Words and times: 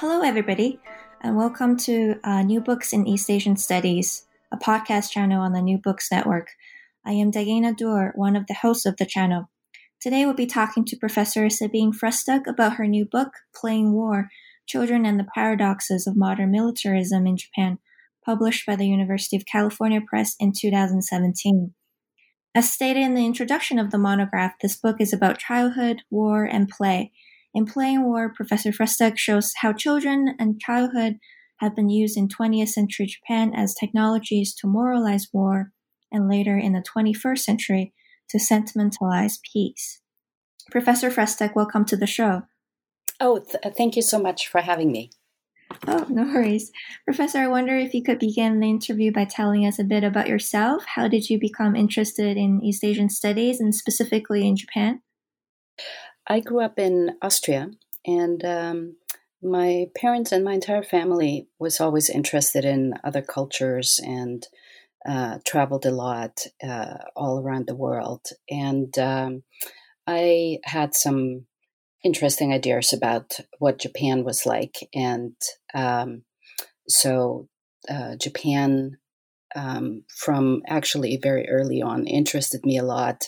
Hello, 0.00 0.20
everybody, 0.20 0.78
and 1.22 1.38
welcome 1.38 1.74
to 1.78 2.16
uh, 2.22 2.42
New 2.42 2.60
Books 2.60 2.92
in 2.92 3.06
East 3.06 3.30
Asian 3.30 3.56
Studies, 3.56 4.26
a 4.52 4.58
podcast 4.58 5.10
channel 5.10 5.40
on 5.40 5.54
the 5.54 5.62
New 5.62 5.78
Books 5.78 6.12
Network. 6.12 6.48
I 7.06 7.12
am 7.12 7.30
Diana 7.30 7.72
Dur, 7.72 8.12
one 8.14 8.36
of 8.36 8.46
the 8.46 8.52
hosts 8.52 8.84
of 8.84 8.98
the 8.98 9.06
channel. 9.06 9.48
Today, 9.98 10.26
we'll 10.26 10.34
be 10.34 10.44
talking 10.44 10.84
to 10.84 10.98
Professor 10.98 11.48
Sabine 11.48 11.94
Frühstück 11.94 12.46
about 12.46 12.74
her 12.74 12.86
new 12.86 13.06
book, 13.06 13.30
Playing 13.54 13.94
War 13.94 14.28
Children 14.66 15.06
and 15.06 15.18
the 15.18 15.28
Paradoxes 15.34 16.06
of 16.06 16.14
Modern 16.14 16.50
Militarism 16.50 17.26
in 17.26 17.38
Japan, 17.38 17.78
published 18.22 18.66
by 18.66 18.76
the 18.76 18.86
University 18.86 19.34
of 19.34 19.46
California 19.50 20.02
Press 20.06 20.36
in 20.38 20.52
2017. 20.52 21.72
As 22.54 22.70
stated 22.70 23.00
in 23.00 23.14
the 23.14 23.24
introduction 23.24 23.78
of 23.78 23.92
the 23.92 23.98
monograph, 23.98 24.58
this 24.60 24.76
book 24.76 25.00
is 25.00 25.14
about 25.14 25.38
childhood, 25.38 26.02
war, 26.10 26.44
and 26.44 26.68
play 26.68 27.12
in 27.56 27.64
Playing 27.64 28.04
War, 28.04 28.28
Professor 28.28 28.70
Frühstück 28.70 29.16
shows 29.16 29.54
how 29.62 29.72
children 29.72 30.36
and 30.38 30.60
childhood 30.60 31.14
have 31.56 31.74
been 31.74 31.88
used 31.88 32.14
in 32.14 32.28
20th 32.28 32.68
century 32.68 33.06
Japan 33.06 33.54
as 33.54 33.74
technologies 33.74 34.54
to 34.56 34.66
moralize 34.66 35.28
war, 35.32 35.72
and 36.12 36.28
later 36.28 36.58
in 36.58 36.74
the 36.74 36.82
21st 36.82 37.38
century 37.38 37.94
to 38.28 38.38
sentimentalize 38.38 39.40
peace. 39.50 40.02
Professor 40.70 41.08
Frühstück, 41.08 41.54
welcome 41.56 41.86
to 41.86 41.96
the 41.96 42.06
show. 42.06 42.42
Oh, 43.20 43.38
th- 43.38 43.56
uh, 43.64 43.70
thank 43.70 43.96
you 43.96 44.02
so 44.02 44.18
much 44.18 44.48
for 44.48 44.60
having 44.60 44.92
me. 44.92 45.08
Oh, 45.86 46.04
no 46.10 46.24
worries. 46.24 46.70
Professor, 47.06 47.38
I 47.38 47.48
wonder 47.48 47.74
if 47.74 47.94
you 47.94 48.02
could 48.02 48.18
begin 48.18 48.60
the 48.60 48.68
interview 48.68 49.12
by 49.12 49.24
telling 49.24 49.64
us 49.64 49.78
a 49.78 49.84
bit 49.84 50.04
about 50.04 50.28
yourself. 50.28 50.84
How 50.84 51.08
did 51.08 51.30
you 51.30 51.40
become 51.40 51.74
interested 51.74 52.36
in 52.36 52.62
East 52.62 52.84
Asian 52.84 53.08
studies 53.08 53.60
and 53.60 53.74
specifically 53.74 54.46
in 54.46 54.56
Japan? 54.56 55.00
I 56.26 56.40
grew 56.40 56.60
up 56.60 56.78
in 56.78 57.16
Austria, 57.22 57.70
and 58.04 58.44
um, 58.44 58.96
my 59.42 59.86
parents 59.94 60.32
and 60.32 60.44
my 60.44 60.54
entire 60.54 60.82
family 60.82 61.48
was 61.58 61.80
always 61.80 62.10
interested 62.10 62.64
in 62.64 62.94
other 63.04 63.22
cultures 63.22 64.00
and 64.02 64.46
uh, 65.08 65.38
traveled 65.46 65.86
a 65.86 65.92
lot 65.92 66.46
uh, 66.66 66.98
all 67.14 67.40
around 67.40 67.66
the 67.66 67.76
world. 67.76 68.26
And 68.50 68.96
um, 68.98 69.44
I 70.06 70.58
had 70.64 70.94
some 70.94 71.46
interesting 72.04 72.52
ideas 72.52 72.92
about 72.92 73.38
what 73.58 73.78
Japan 73.78 74.24
was 74.24 74.46
like. 74.46 74.88
And 74.94 75.34
um, 75.74 76.22
so 76.88 77.48
uh, 77.88 78.16
Japan, 78.16 78.98
um, 79.54 80.04
from 80.08 80.62
actually 80.66 81.18
very 81.22 81.48
early 81.48 81.82
on, 81.82 82.06
interested 82.06 82.64
me 82.66 82.78
a 82.78 82.84
lot 82.84 83.26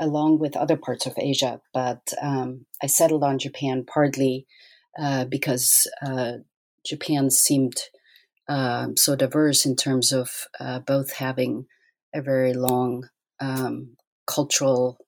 along 0.00 0.38
with 0.38 0.56
other 0.56 0.76
parts 0.76 1.06
of 1.06 1.14
Asia. 1.18 1.60
But 1.72 2.12
um, 2.20 2.66
I 2.82 2.86
settled 2.86 3.24
on 3.24 3.38
Japan 3.38 3.84
partly 3.86 4.46
uh, 4.98 5.24
because 5.24 5.86
uh, 6.04 6.38
Japan 6.84 7.30
seemed 7.30 7.74
um, 8.48 8.96
so 8.96 9.16
diverse 9.16 9.64
in 9.64 9.76
terms 9.76 10.12
of 10.12 10.46
uh, 10.60 10.80
both 10.80 11.14
having 11.14 11.66
a 12.14 12.20
very 12.20 12.52
long 12.52 13.08
um, 13.40 13.96
cultural 14.26 14.98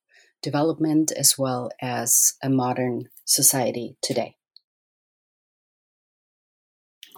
development 0.43 1.13
as 1.13 1.37
well 1.39 1.71
as 1.81 2.35
a 2.43 2.49
modern 2.49 3.09
society 3.25 3.97
today. 4.03 4.37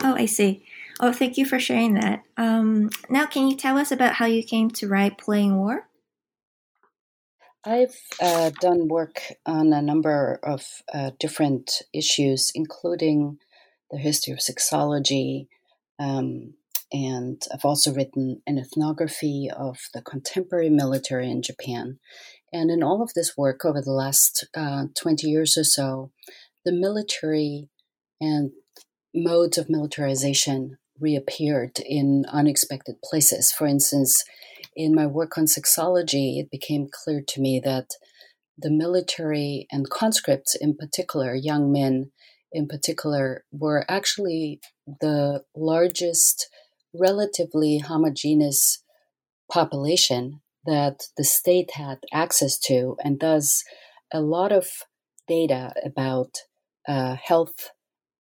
Oh, 0.03 0.15
I 0.15 0.27
see. 0.27 0.65
Oh, 1.01 1.13
thank 1.13 1.37
you 1.37 1.45
for 1.45 1.59
sharing 1.59 1.95
that. 1.95 2.23
Um, 2.37 2.91
now, 3.09 3.27
can 3.27 3.49
you 3.49 3.57
tell 3.57 3.79
us 3.79 3.91
about 3.91 4.15
how 4.15 4.27
you 4.27 4.43
came 4.43 4.71
to 4.73 4.89
write 4.89 5.19
Playing 5.19 5.57
War? 5.57 5.88
I've 7.65 7.99
uh, 8.21 8.51
done 8.61 8.89
work 8.89 9.21
on 9.45 9.73
a 9.73 9.83
number 9.83 10.39
of 10.43 10.65
uh, 10.93 11.11
different 11.19 11.83
issues, 11.93 12.53
including 12.55 13.39
the 13.91 13.99
history 13.99 14.33
of 14.33 14.39
sexology, 14.39 15.49
um, 15.99 16.55
and 16.93 17.43
I've 17.53 17.65
also 17.65 17.93
written 17.93 18.43
an 18.47 18.59
ethnography 18.59 19.51
of 19.55 19.79
the 19.93 20.01
contemporary 20.01 20.71
military 20.71 21.31
in 21.31 21.43
Japan. 21.43 21.99
And 22.53 22.71
in 22.71 22.83
all 22.83 23.03
of 23.03 23.13
this 23.15 23.37
work 23.37 23.65
over 23.65 23.83
the 23.83 23.93
last 23.93 24.47
uh, 24.55 24.87
20 24.99 25.27
years 25.27 25.57
or 25.59 25.65
so, 25.65 26.13
the 26.65 26.73
military 26.73 27.69
and 28.21 28.53
modes 29.15 29.59
of 29.59 29.69
militarization 29.69 30.79
reappeared 30.99 31.79
in 31.85 32.25
unexpected 32.33 32.97
places. 33.05 33.53
For 33.53 33.67
instance, 33.67 34.25
in 34.79 34.95
my 34.95 35.07
work 35.07 35.37
on 35.37 35.47
sexology, 35.47 36.39
it 36.39 36.53
became 36.53 36.89
clear 36.91 37.21
to 37.27 37.41
me 37.41 37.61
that 37.65 37.91
the 38.57 38.71
military 38.71 39.67
and 39.73 39.91
conscripts, 39.91 40.55
in 40.55 40.77
particular, 40.77 41.35
young 41.35 41.73
men 41.73 42.13
in 42.53 42.69
particular, 42.69 43.45
were 43.51 43.85
actually 43.89 44.61
the 45.01 45.43
largest, 45.57 46.49
relatively 46.95 47.79
homogeneous 47.79 48.83
population 49.51 50.41
that 50.65 51.09
the 51.17 51.25
state 51.25 51.73
had 51.73 51.99
access 52.13 52.57
to, 52.57 52.97
and 53.03 53.19
thus 53.19 53.65
a 54.13 54.21
lot 54.21 54.53
of 54.53 54.69
data 55.27 55.73
about 55.85 56.39
uh, 56.87 57.17
health, 57.17 57.71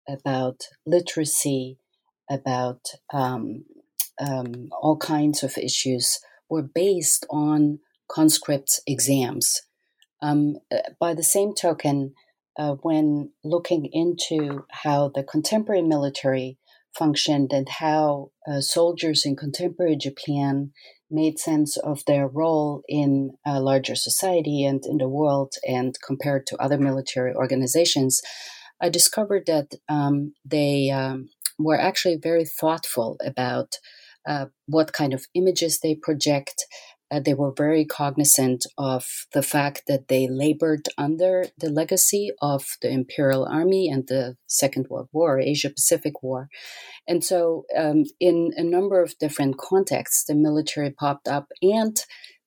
about 0.09 0.69
literacy, 0.87 1.79
about 2.31 2.81
um, 3.13 3.65
um, 4.19 4.69
all 4.81 4.97
kinds 4.97 5.43
of 5.43 5.59
issues 5.59 6.19
were 6.49 6.63
based 6.63 7.27
on 7.31 7.79
conscript 8.09 8.81
exams. 8.87 9.63
Um, 10.23 10.57
uh, 10.73 10.79
by 10.99 11.15
the 11.15 11.23
same 11.23 11.55
token, 11.55 12.15
uh, 12.59 12.75
when 12.83 13.33
looking 13.45 13.89
into 13.93 14.65
how 14.71 15.11
the 15.15 15.23
contemporary 15.23 15.83
military 15.83 16.59
functioned 16.97 17.53
and 17.53 17.69
how 17.69 18.31
uh, 18.51 18.61
soldiers 18.61 19.27
in 19.27 19.37
contemporary 19.37 19.97
Japan 19.97 20.73
made 21.11 21.39
sense 21.39 21.77
of 21.77 22.05
their 22.07 22.27
role 22.27 22.83
in 22.89 23.33
a 23.47 23.61
larger 23.61 23.95
society 23.95 24.65
and 24.65 24.85
in 24.87 24.99
the 24.99 25.09
world 25.09 25.53
and 25.69 25.97
compared 26.05 26.47
to 26.47 26.57
other 26.57 26.79
military 26.79 27.35
organizations, 27.35 28.21
I 28.81 28.89
discovered 28.89 29.45
that 29.47 29.75
um, 29.89 30.35
they 30.45 30.91
um, 30.91 31.29
were 31.59 31.79
actually 31.79 32.17
very 32.17 32.45
thoughtful 32.45 33.19
about 33.25 33.75
uh, 34.27 34.47
what 34.67 34.93
kind 34.93 35.15
of 35.15 35.27
images 35.35 35.81
they 35.81 35.95
project. 35.95 36.67
Uh, 37.09 37.21
they 37.21 37.35
were 37.35 37.53
very 37.57 37.85
cognizant 37.85 38.67
of 38.77 39.07
the 39.33 39.43
fact 39.43 39.83
that 39.87 40.09
they 40.09 40.27
labored 40.27 40.89
under 40.99 41.45
the 41.57 41.71
legacy 41.71 42.33
of 42.43 42.65
the 42.83 42.91
Imperial 42.91 43.47
Army 43.47 43.89
and 43.89 44.09
the 44.09 44.37
Second 44.49 44.89
World 44.91 45.09
War, 45.13 45.39
Asia 45.39 45.71
Pacific 45.71 46.21
War. 46.21 46.49
And 47.07 47.23
so, 47.23 47.65
um, 47.77 48.03
in 48.19 48.51
a 48.57 48.65
number 48.65 49.01
of 49.01 49.17
different 49.19 49.57
contexts, 49.57 50.25
the 50.25 50.35
military 50.35 50.91
popped 50.91 51.29
up, 51.29 51.47
and 51.63 51.97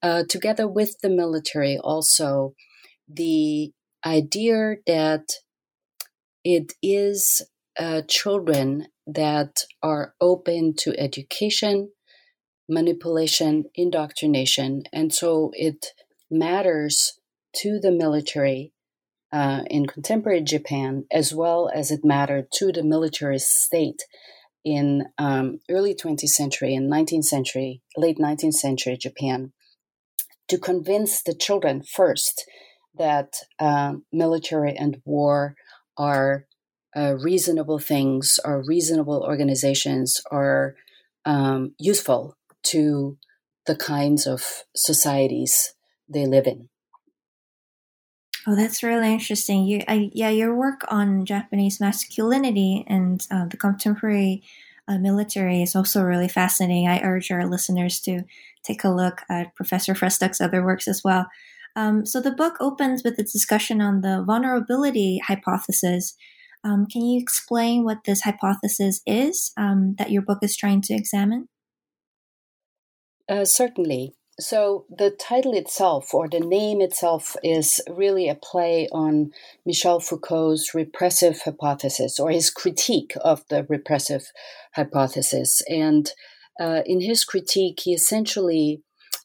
uh, 0.04 0.24
together 0.28 0.68
with 0.68 1.00
the 1.02 1.10
military, 1.10 1.78
also 1.78 2.54
the 3.08 3.72
idea 4.06 4.76
that 4.86 5.30
it 6.44 6.74
is 6.82 7.42
uh, 7.78 8.02
children 8.08 8.88
that 9.14 9.64
are 9.82 10.14
open 10.22 10.74
to 10.78 11.00
education, 11.00 11.92
manipulation, 12.68 13.66
indoctrination. 13.76 14.84
And 14.94 15.14
so 15.14 15.52
it 15.54 15.88
matters 16.30 17.20
to 17.58 17.80
the 17.80 17.92
military 17.92 18.74
uh, 19.32 19.62
in 19.70 19.86
contemporary 19.86 20.42
Japan, 20.42 21.06
as 21.12 21.34
well 21.34 21.70
as 21.74 21.92
it 21.92 22.04
mattered 22.04 22.48
to 22.54 22.72
the 22.72 22.84
military 22.84 23.40
state 23.40 24.04
in 24.66 25.06
um, 25.18 25.60
early 25.70 25.96
20th 25.96 26.30
century 26.30 26.76
and 26.76 26.92
19th 26.92 27.26
century, 27.26 27.82
late 27.96 28.18
19th 28.18 28.54
century 28.54 28.98
Japan, 28.98 29.54
to 30.48 30.58
convince 30.58 31.22
the 31.22 31.34
children 31.34 31.84
first 31.84 32.46
that 32.98 33.36
uh, 33.60 33.94
military 34.12 34.76
and 34.76 35.02
war 35.06 35.56
are 35.98 36.46
uh, 37.00 37.16
reasonable 37.16 37.80
things 37.80 38.40
or 38.44 38.64
reasonable 38.68 39.24
organizations 39.24 40.22
are 40.32 40.76
um, 41.26 41.74
useful 41.80 42.36
to 42.64 43.18
the 43.66 43.76
kinds 43.76 44.28
of 44.28 44.64
societies 44.76 45.76
they 46.10 46.26
live 46.26 46.46
in. 46.46 46.68
Oh, 48.48 48.56
that's 48.56 48.84
really 48.84 49.14
interesting. 49.14 49.66
You, 49.66 49.84
I, 49.88 50.10
yeah, 50.14 50.30
your 50.30 50.56
work 50.56 50.82
on 50.90 51.26
Japanese 51.26 51.80
masculinity 51.80 52.84
and 52.88 53.26
uh, 53.32 53.46
the 53.46 53.58
contemporary 53.58 54.44
uh, 54.88 54.98
military 54.98 55.62
is 55.62 55.76
also 55.76 56.04
really 56.04 56.28
fascinating. 56.28 56.88
I 56.88 57.02
urge 57.02 57.32
our 57.32 57.46
listeners 57.46 58.00
to 58.02 58.24
take 58.64 58.84
a 58.84 58.90
look 58.90 59.22
at 59.30 59.56
Professor 59.56 59.94
Frühstück's 59.94 60.42
other 60.42 60.66
works 60.66 60.88
as 60.88 61.02
well. 61.04 61.28
Um, 61.76 62.06
so 62.06 62.20
the 62.20 62.32
book 62.32 62.56
opens 62.60 63.04
with 63.04 63.20
a 63.20 63.24
discussion 63.24 63.82
on 63.82 64.02
the 64.02 64.24
vulnerability 64.26 65.22
hypothesis, 65.26 66.16
um, 66.64 66.86
can 66.86 67.04
you 67.06 67.20
explain 67.20 67.84
what 67.84 68.04
this 68.06 68.22
hypothesis 68.22 69.02
is 69.06 69.52
um, 69.58 69.96
that 69.98 70.12
your 70.12 70.22
book 70.22 70.40
is 70.42 70.58
trying 70.58 70.82
to 70.84 70.94
examine? 70.94 71.48
Uh, 73.30 73.46
certainly. 73.46 74.16
so 74.40 74.86
the 74.90 75.12
title 75.12 75.54
itself, 75.54 76.14
or 76.14 76.28
the 76.28 76.40
name 76.40 76.82
itself, 76.82 77.36
is 77.44 77.82
really 77.90 78.30
a 78.30 78.36
play 78.36 78.88
on 78.92 79.32
Michel 79.66 80.00
Foucault's 80.00 80.74
repressive 80.74 81.42
hypothesis, 81.44 82.20
or 82.20 82.32
his 82.32 82.50
critique 82.50 83.14
of 83.22 83.44
the 83.50 83.66
repressive 83.70 84.32
hypothesis. 84.76 85.62
And 85.70 86.12
uh, 86.60 86.82
in 86.86 87.02
his 87.02 87.24
critique, 87.26 87.82
he 87.84 87.94
essentially 87.94 88.82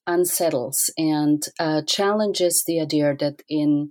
unsettles 0.07 0.93
and 0.99 1.43
uh, 1.59 1.83
challenges 1.87 2.65
the 2.67 2.81
idea 2.81 3.15
that 3.19 3.43
in 3.49 3.91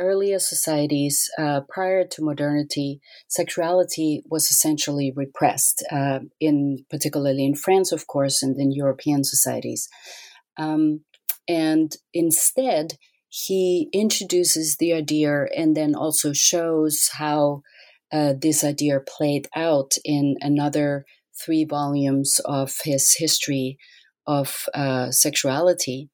earlier 0.00 0.38
societies 0.38 1.30
uh, 1.38 1.60
prior 1.68 2.04
to 2.04 2.24
modernity, 2.24 3.00
sexuality 3.28 4.22
was 4.28 4.50
essentially 4.50 5.12
repressed, 5.14 5.84
uh, 5.92 6.20
in 6.40 6.84
particularly 6.90 7.44
in 7.44 7.54
France, 7.54 7.92
of 7.92 8.06
course, 8.06 8.42
and 8.42 8.58
in 8.58 8.72
European 8.72 9.22
societies. 9.22 9.88
Um, 10.56 11.00
and 11.46 11.94
instead, 12.12 12.94
he 13.28 13.88
introduces 13.92 14.76
the 14.78 14.92
idea 14.92 15.46
and 15.56 15.76
then 15.76 15.94
also 15.94 16.32
shows 16.32 17.10
how 17.12 17.62
uh, 18.12 18.34
this 18.36 18.64
idea 18.64 18.98
played 19.00 19.48
out 19.54 19.92
in 20.04 20.36
another 20.40 21.04
three 21.44 21.64
volumes 21.64 22.40
of 22.44 22.76
his 22.84 23.14
history 23.18 23.78
of 24.26 24.64
uh, 24.74 25.10
sexuality. 25.10 26.10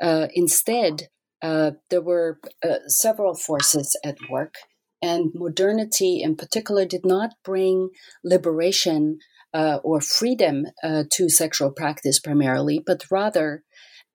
Uh, 0.00 0.28
instead, 0.34 1.08
uh, 1.42 1.72
there 1.90 2.02
were 2.02 2.40
uh, 2.64 2.76
several 2.86 3.34
forces 3.34 3.98
at 4.04 4.16
work, 4.28 4.54
and 5.00 5.30
modernity 5.34 6.20
in 6.22 6.36
particular 6.36 6.84
did 6.84 7.04
not 7.04 7.30
bring 7.44 7.90
liberation 8.24 9.18
uh, 9.54 9.78
or 9.82 10.00
freedom 10.00 10.66
uh, 10.82 11.04
to 11.10 11.28
sexual 11.28 11.70
practice 11.70 12.18
primarily, 12.18 12.82
but 12.84 13.04
rather 13.10 13.62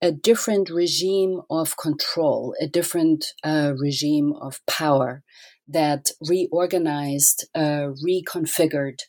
a 0.01 0.11
different 0.11 0.69
regime 0.69 1.41
of 1.49 1.77
control, 1.77 2.53
a 2.61 2.67
different 2.67 3.25
uh, 3.43 3.73
regime 3.77 4.33
of 4.41 4.59
power 4.67 5.23
that 5.67 6.11
reorganized, 6.27 7.47
reconfigured, 7.55 8.99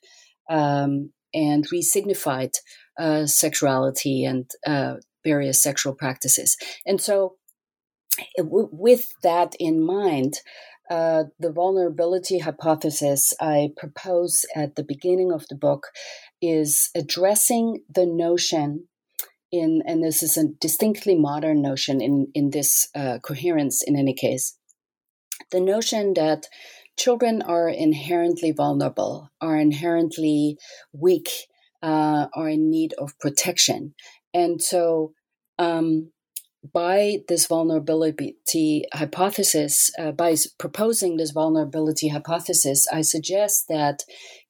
um, 0.49 1.11
and 1.35 1.67
resignified 1.71 2.53
sexuality 3.27 4.25
and 4.25 4.49
various 5.25 5.61
sexual 5.61 5.95
practices. 5.95 6.57
And 6.87 7.01
so, 7.01 7.37
with 8.39 9.13
that 9.23 9.55
in 9.59 9.85
mind, 9.85 10.41
uh, 10.91 11.25
the 11.39 11.51
vulnerability 11.51 12.39
hypothesis 12.39 13.33
I 13.41 13.71
propose 13.77 14.45
at 14.55 14.77
the 14.77 14.85
beginning 14.85 15.33
of 15.33 15.47
the 15.49 15.57
book 15.57 15.89
is 16.43 16.91
addressing 16.95 17.83
the 17.93 18.07
notion 18.07 18.89
in, 19.51 19.83
and 19.87 20.03
this 20.03 20.23
is 20.23 20.37
a 20.37 20.49
distinctly 20.61 21.15
modern 21.15 21.63
notion 21.63 22.01
in, 22.01 22.29
in 22.35 22.51
this 22.51 22.89
uh, 22.95 23.19
coherence 23.21 23.83
in 23.83 23.97
any 23.97 24.15
case, 24.15 24.59
the 25.51 25.61
notion 25.61 26.15
that 26.15 26.47
children 26.99 27.43
are 27.43 27.69
inherently 27.69 28.53
vulnerable, 28.53 29.31
are 29.41 29.57
inherently 29.57 30.59
weak, 30.93 31.29
uh, 31.83 32.27
are 32.35 32.49
in 32.49 32.71
need 32.71 32.95
of 32.99 33.19
protection. 33.19 33.95
And 34.33 34.61
so, 34.61 35.13
um, 35.59 36.11
by 36.73 37.19
this 37.29 37.47
vulnerability 37.47 38.85
hypothesis, 38.93 39.91
uh, 39.99 40.13
by 40.13 40.37
proposing 40.59 41.17
this 41.17 41.31
vulnerability 41.31 42.09
hypothesis, 42.09 42.87
I 42.93 43.03
suggest 43.03 43.69
that 43.69 44.03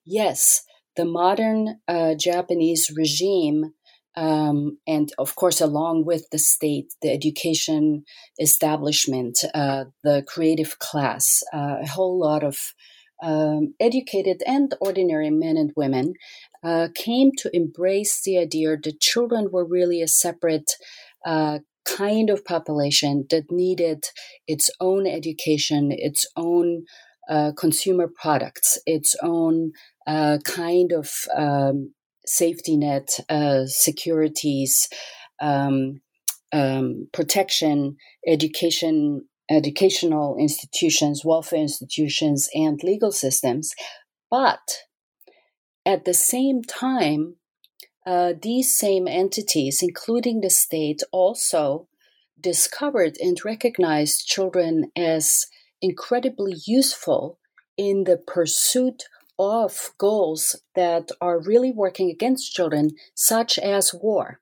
yes, 0.05 0.65
the 0.97 1.05
modern 1.05 1.81
uh, 1.89 2.15
Japanese 2.15 2.91
regime 2.97 3.73
um, 4.17 4.79
and 4.87 5.13
of 5.19 5.35
course, 5.35 5.61
along 5.61 6.05
with 6.05 6.31
the 6.31 6.39
state, 6.39 6.95
the 7.03 7.11
education 7.11 8.05
establishment, 8.39 9.39
uh, 9.55 9.87
the 10.05 10.23
creative 10.27 10.79
class, 10.79 11.43
uh, 11.53 11.79
a 11.83 11.87
whole 11.87 12.19
lot 12.19 12.45
of 12.45 12.75
um, 13.23 13.75
educated 13.81 14.43
and 14.47 14.75
ordinary 14.81 15.31
men 15.31 15.57
and 15.57 15.73
women 15.77 16.15
uh, 16.63 16.89
came 16.95 17.31
to 17.39 17.51
embrace 17.55 18.23
the 18.23 18.39
idea 18.39 18.77
that 18.77 19.01
children 19.01 19.49
were 19.51 19.67
really 19.67 20.03
a 20.03 20.09
separate 20.09 20.73
uh, 21.25 21.59
kind 21.85 22.31
of 22.31 22.45
population 22.45 23.27
that 23.31 23.51
needed 23.51 24.05
its 24.47 24.71
own 24.81 25.07
education, 25.07 25.91
its 25.91 26.27
own 26.37 26.85
uh, 27.29 27.53
consumer 27.57 28.09
products, 28.21 28.79
its 28.87 29.17
own 29.23 29.73
uh, 30.07 30.39
kind 30.45 30.93
of 30.93 31.11
um, 31.37 31.95
safety 32.27 32.77
net, 32.77 33.09
uh, 33.29 33.63
securities, 33.67 34.89
um, 35.41 36.01
um, 36.53 37.09
protection, 37.13 37.97
education, 38.27 39.27
educational 39.51 40.37
institutions, 40.39 41.25
welfare 41.25 41.61
institutions, 41.61 42.49
and 42.55 42.83
legal 42.83 43.13
systems. 43.13 43.73
But 44.31 44.79
at 45.85 46.05
the 46.05 46.15
same 46.15 46.63
time, 46.63 47.37
uh, 48.07 48.35
these 48.41 48.77
same 48.77 49.09
entities, 49.09 49.83
including 49.83 50.41
the 50.41 50.51
state, 50.51 51.03
also 51.11 51.89
discovered 52.39 53.17
and 53.21 53.39
recognized 53.45 54.27
children 54.27 54.91
as 54.97 55.47
incredibly 55.81 56.55
useful 56.67 57.39
in 57.77 58.05
the 58.05 58.17
pursuit 58.17 59.05
of 59.39 59.93
goals 59.99 60.57
that 60.75 61.11
are 61.21 61.41
really 61.41 61.73
working 61.73 62.11
against 62.11 62.53
children, 62.53 62.91
such 63.15 63.59
as 63.59 63.95
war. 63.95 64.41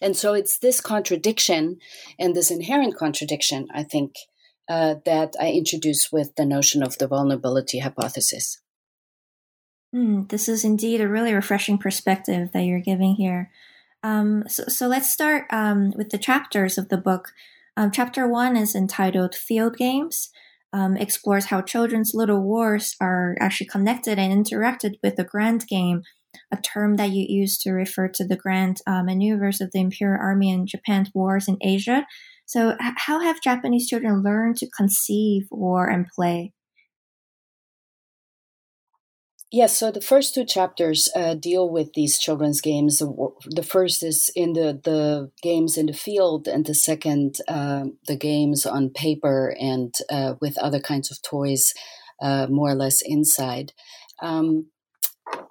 And 0.00 0.16
so 0.16 0.34
it's 0.34 0.58
this 0.58 0.80
contradiction 0.80 1.78
and 2.18 2.34
this 2.34 2.50
inherent 2.50 2.96
contradiction, 2.96 3.68
I 3.72 3.82
think, 3.82 4.14
uh, 4.68 4.96
that 5.04 5.34
I 5.40 5.50
introduce 5.50 6.12
with 6.12 6.34
the 6.36 6.44
notion 6.44 6.82
of 6.82 6.98
the 6.98 7.08
vulnerability 7.08 7.80
hypothesis. 7.80 8.58
Mm, 9.94 10.28
this 10.28 10.48
is 10.48 10.64
indeed 10.64 11.00
a 11.00 11.08
really 11.08 11.32
refreshing 11.32 11.78
perspective 11.78 12.50
that 12.52 12.64
you're 12.64 12.80
giving 12.80 13.14
here. 13.14 13.50
Um, 14.02 14.44
so, 14.46 14.64
so, 14.68 14.86
let's 14.86 15.10
start 15.10 15.46
um, 15.50 15.92
with 15.96 16.10
the 16.10 16.18
chapters 16.18 16.78
of 16.78 16.88
the 16.88 16.98
book. 16.98 17.32
Um, 17.76 17.90
chapter 17.90 18.28
one 18.28 18.56
is 18.56 18.74
entitled 18.74 19.34
Field 19.34 19.76
Games 19.76 20.30
um, 20.72 20.96
explores 20.96 21.46
how 21.46 21.62
children's 21.62 22.12
little 22.14 22.42
wars 22.42 22.94
are 23.00 23.36
actually 23.40 23.68
connected 23.68 24.18
and 24.18 24.44
interacted 24.44 24.94
with 25.02 25.16
the 25.16 25.24
grand 25.24 25.66
game, 25.66 26.02
a 26.52 26.56
term 26.58 26.96
that 26.96 27.10
you 27.10 27.24
use 27.28 27.56
to 27.58 27.72
refer 27.72 28.08
to 28.08 28.26
the 28.26 28.36
grand 28.36 28.80
uh, 28.86 29.02
maneuvers 29.02 29.60
of 29.60 29.70
the 29.72 29.80
Imperial 29.80 30.20
Army 30.20 30.50
and 30.50 30.68
Japan's 30.68 31.10
wars 31.14 31.48
in 31.48 31.56
Asia. 31.62 32.06
So, 32.44 32.72
h- 32.72 32.94
how 32.96 33.20
have 33.20 33.42
Japanese 33.42 33.88
children 33.88 34.22
learned 34.22 34.56
to 34.58 34.70
conceive 34.70 35.48
war 35.50 35.88
and 35.88 36.06
play? 36.06 36.52
Yes, 39.50 39.78
so 39.78 39.90
the 39.90 40.02
first 40.02 40.34
two 40.34 40.44
chapters 40.44 41.08
uh, 41.16 41.32
deal 41.32 41.70
with 41.70 41.94
these 41.94 42.18
children's 42.18 42.60
games. 42.60 42.98
The, 42.98 43.62
first 43.62 44.02
is 44.02 44.30
in 44.36 44.52
the, 44.52 44.78
the 44.84 45.30
games 45.42 45.78
in 45.78 45.86
the 45.86 45.94
field, 45.94 46.46
and 46.46 46.66
the 46.66 46.74
second, 46.74 47.36
uh, 47.48 47.84
the 48.06 48.16
games 48.16 48.66
on 48.66 48.90
paper 48.90 49.54
and 49.58 49.94
uh, 50.10 50.34
with 50.42 50.58
other 50.58 50.80
kinds 50.80 51.10
of 51.10 51.22
toys, 51.22 51.72
uh, 52.20 52.46
more 52.50 52.70
or 52.70 52.74
less 52.74 53.00
inside. 53.02 53.72
Um, 54.20 54.66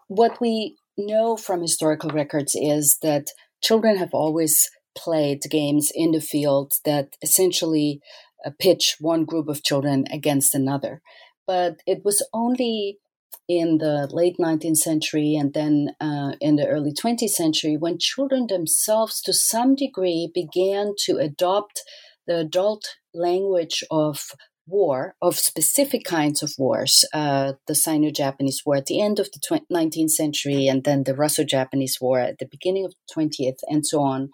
what 0.08 0.40
we 0.40 0.78
know 0.96 1.36
from 1.36 1.62
historical 1.62 2.12
records 2.12 2.54
is 2.54 3.00
that 3.02 3.30
children 3.64 3.98
have 3.98 4.14
always 4.14 4.70
played 4.96 5.42
games 5.50 5.92
in 5.94 6.12
the 6.12 6.22
field 6.22 6.74
that 6.86 7.16
essentially 7.24 8.00
uh, 8.46 8.52
pitch 8.60 8.98
one 9.00 9.26
group 9.26 9.48
of 9.48 9.64
children 9.64 10.06
against 10.12 10.54
another. 10.54 11.02
But 11.48 11.78
it 11.88 12.02
was 12.06 12.24
only 12.32 13.00
in 13.48 13.78
the 13.78 14.08
late 14.12 14.36
19th 14.40 14.78
century 14.78 15.36
and 15.36 15.54
then 15.54 15.90
uh, 16.02 16.34
in 16.42 16.58
the 16.58 16.68
early 16.68 16.92
20th 16.92 17.30
century 17.30 17.78
when 17.78 17.98
children 18.00 18.48
themselves, 18.48 19.22
to 19.22 19.34
some 19.34 19.76
degree, 19.76 20.30
began 20.34 20.94
to 21.06 21.18
adopt 21.18 21.82
the 22.26 22.40
adult 22.40 22.84
language 23.14 23.84
of 23.90 24.32
war, 24.68 25.16
of 25.22 25.40
specific 25.40 26.04
kinds 26.04 26.44
of 26.44 26.52
wars, 26.58 27.06
uh, 27.14 27.54
the 27.68 27.76
Sino 27.76 28.12
Japanese 28.12 28.62
War 28.66 28.76
at 28.76 28.86
the 28.86 29.02
end 29.02 29.20
of 29.20 29.30
the 29.32 29.62
19th 29.72 30.10
century, 30.10 30.68
and 30.68 30.84
then 30.84 31.04
the 31.04 31.16
Russo 31.16 31.44
Japanese 31.44 31.98
War 32.02 32.20
at 32.20 32.38
the 32.40 32.48
beginning 32.50 32.86
of 32.86 32.94
the 32.94 33.22
20th, 33.22 33.60
and 33.68 33.86
so 33.86 34.02
on, 34.02 34.30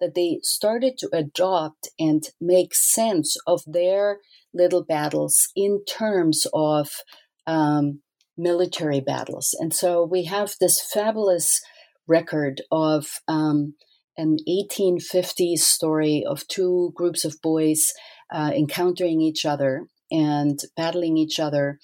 that 0.00 0.14
they 0.14 0.40
started 0.42 0.98
to 0.98 1.08
adopt 1.12 1.88
and 1.98 2.24
make 2.40 2.74
sense 2.74 3.36
of 3.46 3.62
their 3.64 4.18
little 4.52 4.84
battles 4.84 5.48
in 5.54 5.84
terms 5.88 6.46
of 6.52 6.90
um, 7.46 8.00
military 8.36 9.00
battles. 9.00 9.54
And 9.58 9.74
so 9.74 10.04
we 10.04 10.24
have 10.24 10.54
this 10.60 10.80
fabulous 10.80 11.60
record 12.06 12.62
of 12.70 13.20
um, 13.28 13.74
an 14.16 14.38
1850s 14.48 15.58
story 15.58 16.24
of 16.26 16.46
two 16.48 16.92
groups 16.94 17.24
of 17.24 17.40
boys 17.42 17.92
uh, 18.32 18.52
encountering 18.54 19.20
each 19.20 19.44
other 19.44 19.86
and 20.10 20.58
battling 20.76 21.16
each 21.16 21.38
other. 21.38 21.78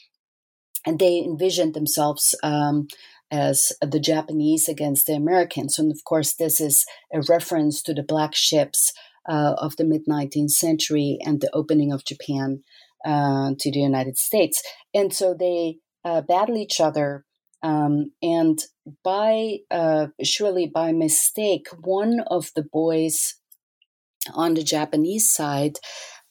And 0.87 0.99
they 0.99 1.19
envisioned 1.19 1.75
themselves 1.75 2.35
um, 2.43 2.89
as 3.31 3.73
the 3.81 4.01
Japanese 4.01 4.69
against 4.69 5.07
the 5.07 5.15
Americans. 5.15 5.79
And 5.79 5.91
of 5.91 6.05
course, 6.05 6.35
this 6.35 6.61
is 6.61 6.85
a 7.13 7.23
reference 7.29 7.83
to 7.83 7.95
the 7.95 8.03
black 8.03 8.35
ships 8.35 8.93
uh, 9.29 9.55
of 9.59 9.77
the 9.77 9.85
mid 9.85 10.07
19th 10.07 10.51
century 10.51 11.19
and 11.25 11.41
the 11.41 11.51
opening 11.55 11.93
of 11.93 12.05
Japan 12.05 12.63
uh, 13.05 13.53
to 13.59 13.71
the 13.71 13.81
United 13.81 14.19
States. 14.19 14.63
And 14.93 15.13
so 15.13 15.35
they 15.35 15.79
uh, 16.05 16.21
battle 16.23 16.57
each 16.57 16.81
other. 16.81 17.25
Um, 17.63 18.13
and 18.21 18.59
by 19.05 19.59
uh, 19.71 20.09
surely 20.23 20.67
by 20.67 20.93
mistake, 20.93 21.69
one 21.81 22.21
of 22.27 22.51
the 22.57 22.65
boys 22.65 23.37
on 24.35 24.55
the 24.55 24.65
Japanese 24.65 25.33
side 25.33 25.79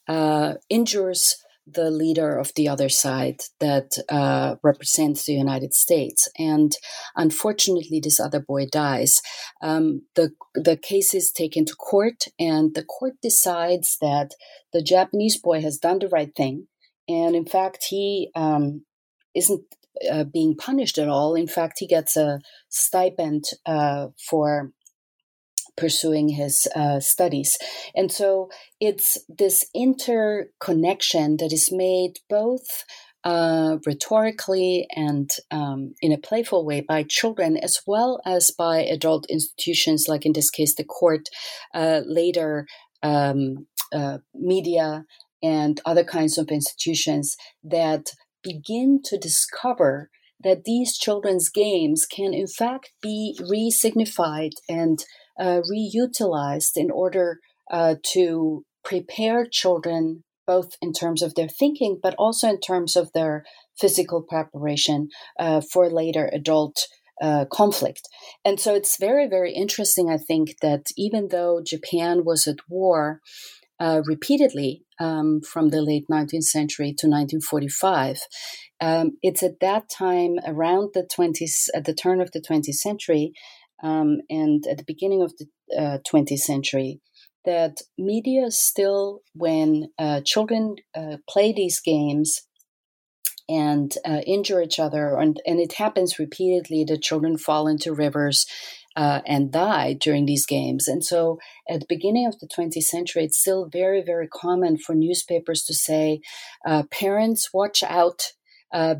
uh, 0.08 0.54
injures 0.68 1.36
the 1.66 1.90
leader 1.90 2.36
of 2.38 2.52
the 2.56 2.68
other 2.68 2.88
side 2.88 3.40
that 3.60 3.92
uh, 4.08 4.56
represents 4.62 5.24
the 5.24 5.32
United 5.32 5.72
States. 5.72 6.28
And 6.38 6.72
unfortunately, 7.14 8.00
this 8.00 8.18
other 8.18 8.40
boy 8.40 8.66
dies. 8.66 9.20
Um, 9.62 10.02
the 10.14 10.32
the 10.54 10.76
case 10.76 11.14
is 11.14 11.30
taken 11.30 11.64
to 11.66 11.74
court, 11.74 12.24
and 12.38 12.74
the 12.74 12.84
court 12.84 13.14
decides 13.22 13.96
that 14.00 14.34
the 14.72 14.82
Japanese 14.82 15.40
boy 15.40 15.60
has 15.60 15.78
done 15.78 16.00
the 16.00 16.08
right 16.08 16.34
thing, 16.34 16.66
and 17.08 17.36
in 17.36 17.46
fact, 17.46 17.86
he 17.90 18.30
um, 18.34 18.84
isn't. 19.34 19.62
Uh, 20.10 20.24
being 20.24 20.56
punished 20.56 20.96
at 20.96 21.06
all. 21.06 21.34
In 21.34 21.46
fact, 21.46 21.78
he 21.78 21.86
gets 21.86 22.16
a 22.16 22.40
stipend 22.70 23.44
uh, 23.66 24.08
for 24.28 24.72
pursuing 25.76 26.30
his 26.30 26.66
uh, 26.74 26.98
studies. 26.98 27.56
And 27.94 28.10
so 28.10 28.48
it's 28.80 29.18
this 29.28 29.66
interconnection 29.74 31.36
that 31.38 31.52
is 31.52 31.70
made 31.70 32.18
both 32.28 32.84
uh, 33.24 33.78
rhetorically 33.86 34.86
and 34.96 35.30
um, 35.50 35.94
in 36.00 36.12
a 36.12 36.18
playful 36.18 36.64
way 36.64 36.80
by 36.80 37.04
children 37.04 37.56
as 37.56 37.80
well 37.86 38.20
as 38.26 38.50
by 38.50 38.78
adult 38.78 39.26
institutions, 39.28 40.06
like 40.08 40.26
in 40.26 40.32
this 40.32 40.50
case, 40.50 40.74
the 40.74 40.84
court, 40.84 41.28
uh, 41.74 42.00
later 42.06 42.66
um, 43.02 43.66
uh, 43.92 44.18
media, 44.34 45.04
and 45.42 45.80
other 45.84 46.04
kinds 46.04 46.38
of 46.38 46.48
institutions 46.50 47.36
that 47.64 48.12
begin 48.42 49.00
to 49.04 49.18
discover 49.18 50.10
that 50.42 50.64
these 50.64 50.98
children's 50.98 51.48
games 51.48 52.06
can 52.06 52.34
in 52.34 52.46
fact 52.46 52.92
be 53.00 53.38
re-signified 53.48 54.52
and 54.68 55.04
uh, 55.38 55.60
reutilized 55.70 56.76
in 56.76 56.90
order 56.90 57.38
uh, 57.70 57.94
to 58.02 58.64
prepare 58.84 59.46
children 59.46 60.24
both 60.46 60.70
in 60.82 60.92
terms 60.92 61.22
of 61.22 61.34
their 61.34 61.48
thinking 61.48 61.98
but 62.02 62.14
also 62.18 62.48
in 62.48 62.60
terms 62.60 62.96
of 62.96 63.12
their 63.12 63.44
physical 63.78 64.22
preparation 64.22 65.08
uh, 65.38 65.60
for 65.60 65.88
later 65.88 66.28
adult 66.32 66.86
uh, 67.20 67.44
conflict. 67.52 68.08
And 68.44 68.58
so 68.58 68.74
it's 68.74 68.98
very, 68.98 69.28
very 69.28 69.52
interesting, 69.52 70.10
I 70.10 70.18
think, 70.18 70.56
that 70.60 70.86
even 70.96 71.28
though 71.28 71.62
Japan 71.64 72.24
was 72.24 72.48
at 72.48 72.56
war 72.68 73.20
uh, 73.78 74.02
repeatedly 74.04 74.84
um, 75.02 75.40
from 75.40 75.70
the 75.70 75.82
late 75.82 76.04
19th 76.10 76.44
century 76.44 76.94
to 76.98 77.08
1945, 77.08 78.20
um, 78.80 79.12
it's 79.22 79.42
at 79.42 79.60
that 79.60 79.88
time 79.88 80.36
around 80.46 80.90
the 80.94 81.06
20s, 81.18 81.68
at 81.74 81.84
the 81.84 81.94
turn 81.94 82.20
of 82.20 82.30
the 82.32 82.40
20th 82.40 82.74
century, 82.74 83.32
um, 83.82 84.18
and 84.30 84.64
at 84.70 84.78
the 84.78 84.84
beginning 84.86 85.22
of 85.22 85.32
the 85.38 85.46
uh, 85.76 85.98
20th 86.10 86.38
century 86.38 87.00
that 87.44 87.78
media 87.98 88.50
still, 88.50 89.20
when 89.34 89.88
uh, 89.98 90.20
children 90.24 90.76
uh, 90.94 91.16
play 91.28 91.52
these 91.52 91.80
games 91.80 92.42
and 93.48 93.92
uh, 94.06 94.20
injure 94.26 94.62
each 94.62 94.78
other, 94.78 95.16
and, 95.16 95.40
and 95.46 95.60
it 95.60 95.74
happens 95.74 96.18
repeatedly 96.18 96.84
that 96.86 97.02
children 97.02 97.36
fall 97.36 97.66
into 97.66 97.92
rivers 97.92 98.46
uh, 98.96 99.20
and 99.26 99.52
die 99.52 99.94
during 99.94 100.26
these 100.26 100.46
games. 100.46 100.88
And 100.88 101.04
so 101.04 101.38
at 101.68 101.80
the 101.80 101.86
beginning 101.88 102.26
of 102.26 102.38
the 102.38 102.48
20th 102.48 102.82
century, 102.82 103.24
it's 103.24 103.40
still 103.40 103.68
very, 103.70 104.02
very 104.02 104.28
common 104.28 104.76
for 104.78 104.94
newspapers 104.94 105.62
to 105.64 105.74
say, 105.74 106.20
uh, 106.66 106.84
parents, 106.90 107.50
watch 107.52 107.82
out, 107.82 108.32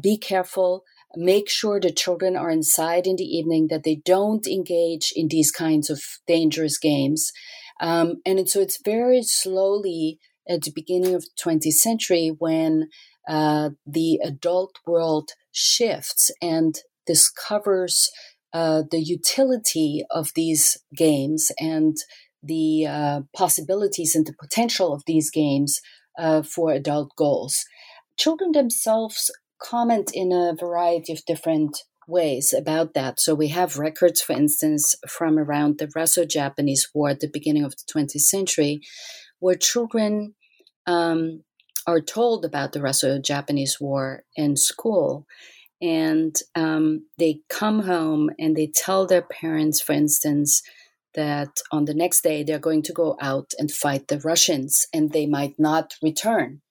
be 0.01 0.19
careful 0.19 0.85
make 1.17 1.49
sure 1.49 1.81
the 1.81 1.91
children 1.91 2.37
are 2.37 2.51
inside 2.51 3.07
in 3.07 3.17
the 3.17 3.25
evening, 3.25 3.69
that 3.69 3.85
they 3.85 3.97
don't 3.97 4.47
engage 4.47 5.13
in 5.15 5.29
these 5.29 5.51
kinds 5.51 5.91
of 5.91 6.01
dangerous 6.27 6.79
games. 6.79 7.33
Um, 7.81 8.17
and 8.25 8.49
so 8.49 8.61
it's 8.61 8.81
very 8.85 9.23
slowly 9.23 10.19
at 10.49 10.63
the 10.63 10.73
beginning 10.75 11.15
of 11.15 11.23
the 11.23 11.43
20th 11.43 11.73
century 11.73 12.35
when 12.39 12.89
uh, 13.29 13.71
the 13.87 14.21
adult 14.25 14.79
world 14.87 15.31
shifts 15.53 16.31
and 16.41 16.75
discovers 17.07 18.11
uh, 18.53 18.83
the 18.91 19.01
utility 19.01 20.05
of 20.11 20.31
these 20.35 20.79
games 20.95 21.51
and 21.59 21.97
the 22.43 22.87
uh, 22.87 23.21
possibilities 23.35 24.15
and 24.15 24.27
the 24.27 24.35
potential 24.39 24.93
of 24.93 25.03
these 25.07 25.31
games 25.31 25.81
uh, 26.19 26.43
for 26.43 26.73
adult 26.73 27.11
goals. 27.17 27.65
Children 28.19 28.53
themselves 28.53 29.31
comment 29.63 30.11
in 30.13 30.33
a 30.33 30.55
variety 30.59 31.13
of 31.13 31.25
different 31.25 31.79
ways 32.09 32.53
about 32.53 32.95
that. 32.95 33.21
So 33.21 33.35
we 33.35 33.49
have 33.49 33.79
records, 33.79 34.21
for 34.21 34.33
instance, 34.33 34.95
from 35.09 35.39
around 35.39 35.79
the 35.79 35.91
Russo 35.95 36.25
Japanese 36.25 36.89
War 36.95 37.11
at 37.11 37.21
the 37.21 37.31
beginning 37.33 37.65
of 37.65 37.73
the 37.73 37.85
20th 37.93 38.21
century, 38.21 38.81
where 39.39 39.55
children 39.55 40.35
um, 40.87 41.45
are 41.87 42.01
told 42.01 42.45
about 42.45 42.73
the 42.73 42.83
Russo 42.83 43.19
Japanese 43.19 43.79
War 43.81 44.25
in 44.37 44.57
school. 44.57 45.27
And 45.83 46.35
um, 46.55 47.07
they 47.19 47.41
come 47.51 47.81
home 47.81 48.31
and 48.39 48.57
they 48.57 48.69
tell 48.69 49.05
their 49.05 49.23
parents, 49.23 49.83
for 49.83 49.93
instance, 49.93 50.63
that 51.15 51.61
on 51.73 51.85
the 51.85 51.95
next 51.95 52.23
day 52.23 52.43
they're 52.43 52.59
going 52.59 52.83
to 52.83 52.93
go 52.93 53.17
out 53.21 53.51
and 53.59 53.71
fight 53.71 54.07
the 54.09 54.21
Russians 54.21 54.87
and 54.95 55.13
they 55.13 55.27
might 55.27 55.59
not 55.59 55.95
return. 56.01 56.63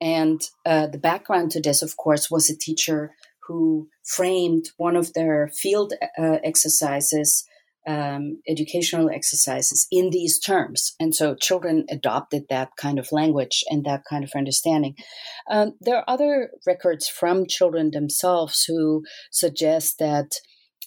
And 0.00 0.40
uh, 0.64 0.86
the 0.86 0.98
background 0.98 1.50
to 1.50 1.60
this, 1.60 1.82
of 1.82 1.96
course, 1.96 2.30
was 2.30 2.48
a 2.48 2.56
teacher 2.56 3.12
who 3.46 3.88
framed 4.04 4.66
one 4.76 4.96
of 4.96 5.12
their 5.12 5.50
field 5.54 5.92
uh, 6.16 6.38
exercises, 6.44 7.44
um, 7.86 8.40
educational 8.48 9.10
exercises, 9.10 9.86
in 9.90 10.10
these 10.10 10.38
terms. 10.38 10.94
And 11.00 11.14
so 11.14 11.34
children 11.34 11.86
adopted 11.90 12.44
that 12.48 12.70
kind 12.76 12.98
of 12.98 13.12
language 13.12 13.64
and 13.68 13.84
that 13.84 14.02
kind 14.08 14.24
of 14.24 14.30
understanding. 14.36 14.96
Um, 15.50 15.74
there 15.80 15.96
are 15.96 16.04
other 16.08 16.50
records 16.66 17.08
from 17.08 17.46
children 17.46 17.90
themselves 17.92 18.64
who 18.64 19.04
suggest 19.30 19.98
that. 19.98 20.32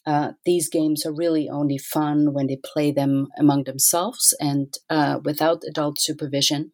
Uh, 0.06 0.34
these 0.46 0.68
games 0.68 1.06
are 1.06 1.14
really 1.14 1.48
only 1.48 1.78
fun 1.78 2.34
when 2.34 2.48
they 2.48 2.60
play 2.74 2.92
them 2.92 3.30
among 3.40 3.64
themselves 3.64 4.36
and 4.38 4.74
uh, 4.90 5.18
without 5.24 5.62
adult 5.66 5.98
supervision. 5.98 6.72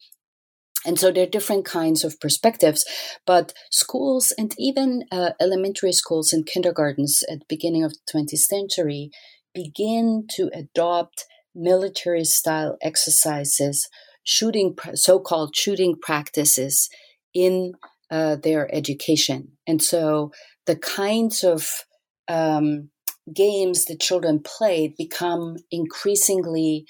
And 0.86 0.98
so 0.98 1.12
there 1.12 1.24
are 1.24 1.30
different 1.30 1.66
kinds 1.66 2.04
of 2.04 2.20
perspectives, 2.20 2.86
but 3.26 3.54
schools 3.70 4.34
and 4.38 4.54
even 4.58 5.04
uh, 5.12 5.32
elementary 5.40 5.92
schools 5.92 6.32
and 6.32 6.46
kindergartens 6.46 7.24
at 7.32 7.40
the 7.40 7.46
beginning 7.50 7.84
of 7.84 7.94
the 7.94 8.20
20th 8.20 8.40
century 8.40 9.12
begin 9.54 10.26
to 10.36 10.50
adopt 10.54 11.26
military 11.56 12.24
style 12.24 12.78
exercises, 12.82 13.88
shooting, 14.24 14.76
so 14.94 15.20
called 15.20 15.56
shooting 15.56 15.96
practices 16.02 16.90
in 17.34 17.74
uh, 18.12 18.36
their 18.38 18.74
education. 18.74 19.50
And 19.68 19.82
so 19.82 20.32
the 20.66 20.76
kinds 20.76 21.44
of 21.44 21.84
um, 22.28 22.90
games 23.34 23.86
the 23.86 23.98
children 23.98 24.42
played 24.44 24.96
become 24.98 25.58
increasingly 25.72 26.86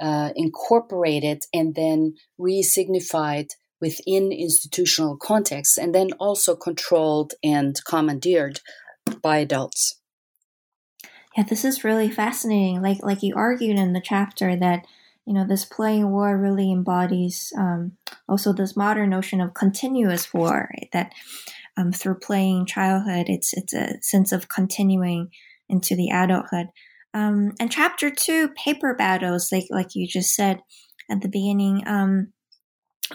uh, 0.00 0.30
incorporated 0.34 1.42
and 1.52 1.74
then 1.74 2.14
re-signified 2.38 3.46
within 3.80 4.32
institutional 4.32 5.16
contexts 5.16 5.78
and 5.78 5.94
then 5.94 6.10
also 6.18 6.56
controlled 6.56 7.34
and 7.44 7.76
commandeered 7.84 8.60
by 9.22 9.38
adults 9.38 10.00
yeah 11.36 11.44
this 11.44 11.64
is 11.64 11.84
really 11.84 12.10
fascinating 12.10 12.82
like 12.82 12.98
like 13.02 13.22
you 13.22 13.34
argued 13.34 13.78
in 13.78 13.92
the 13.92 14.00
chapter 14.00 14.56
that 14.56 14.86
you 15.26 15.32
know 15.32 15.46
this 15.46 15.64
playing 15.64 16.10
war 16.10 16.36
really 16.36 16.70
embodies 16.70 17.52
um, 17.58 17.92
also 18.28 18.52
this 18.52 18.76
modern 18.76 19.10
notion 19.10 19.40
of 19.40 19.54
continuous 19.54 20.32
war 20.34 20.68
right? 20.72 20.88
that 20.92 21.12
um, 21.76 21.92
through 21.92 22.18
playing 22.18 22.66
childhood 22.66 23.26
it's 23.28 23.52
it's 23.54 23.72
a 23.72 24.00
sense 24.02 24.32
of 24.32 24.48
continuing 24.48 25.30
into 25.68 25.96
the 25.96 26.10
adulthood 26.10 26.68
um, 27.14 27.52
and 27.60 27.70
chapter 27.70 28.10
two, 28.10 28.48
paper 28.48 28.92
battles, 28.92 29.52
like 29.52 29.66
like 29.70 29.94
you 29.94 30.06
just 30.06 30.34
said 30.34 30.60
at 31.08 31.20
the 31.20 31.28
beginning, 31.28 31.86
um, 31.86 32.32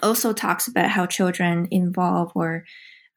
also 0.02 0.32
talks 0.32 0.68
about 0.68 0.90
how 0.90 1.06
children 1.06 1.68
involve 1.70 2.32
or 2.34 2.64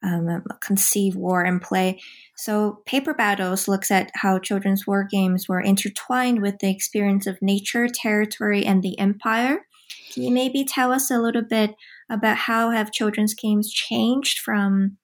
um, 0.03 0.43
conceive 0.61 1.15
war 1.15 1.43
and 1.43 1.61
play. 1.61 1.99
So, 2.35 2.81
Paper 2.85 3.13
Battles 3.13 3.67
looks 3.67 3.89
at 3.91 4.11
how 4.15 4.39
children's 4.39 4.85
war 4.85 5.07
games 5.09 5.47
were 5.47 5.61
intertwined 5.61 6.41
with 6.41 6.59
the 6.59 6.69
experience 6.69 7.27
of 7.27 7.41
nature, 7.41 7.87
territory, 7.87 8.65
and 8.65 8.83
the 8.83 8.97
empire. 8.99 9.65
Can 10.13 10.23
you 10.23 10.31
maybe 10.31 10.63
tell 10.65 10.91
us 10.91 11.09
a 11.09 11.19
little 11.19 11.43
bit 11.43 11.75
about 12.09 12.37
how 12.37 12.71
have 12.71 12.91
children's 12.91 13.33
games 13.33 13.71
changed 13.71 14.39
from 14.39 14.97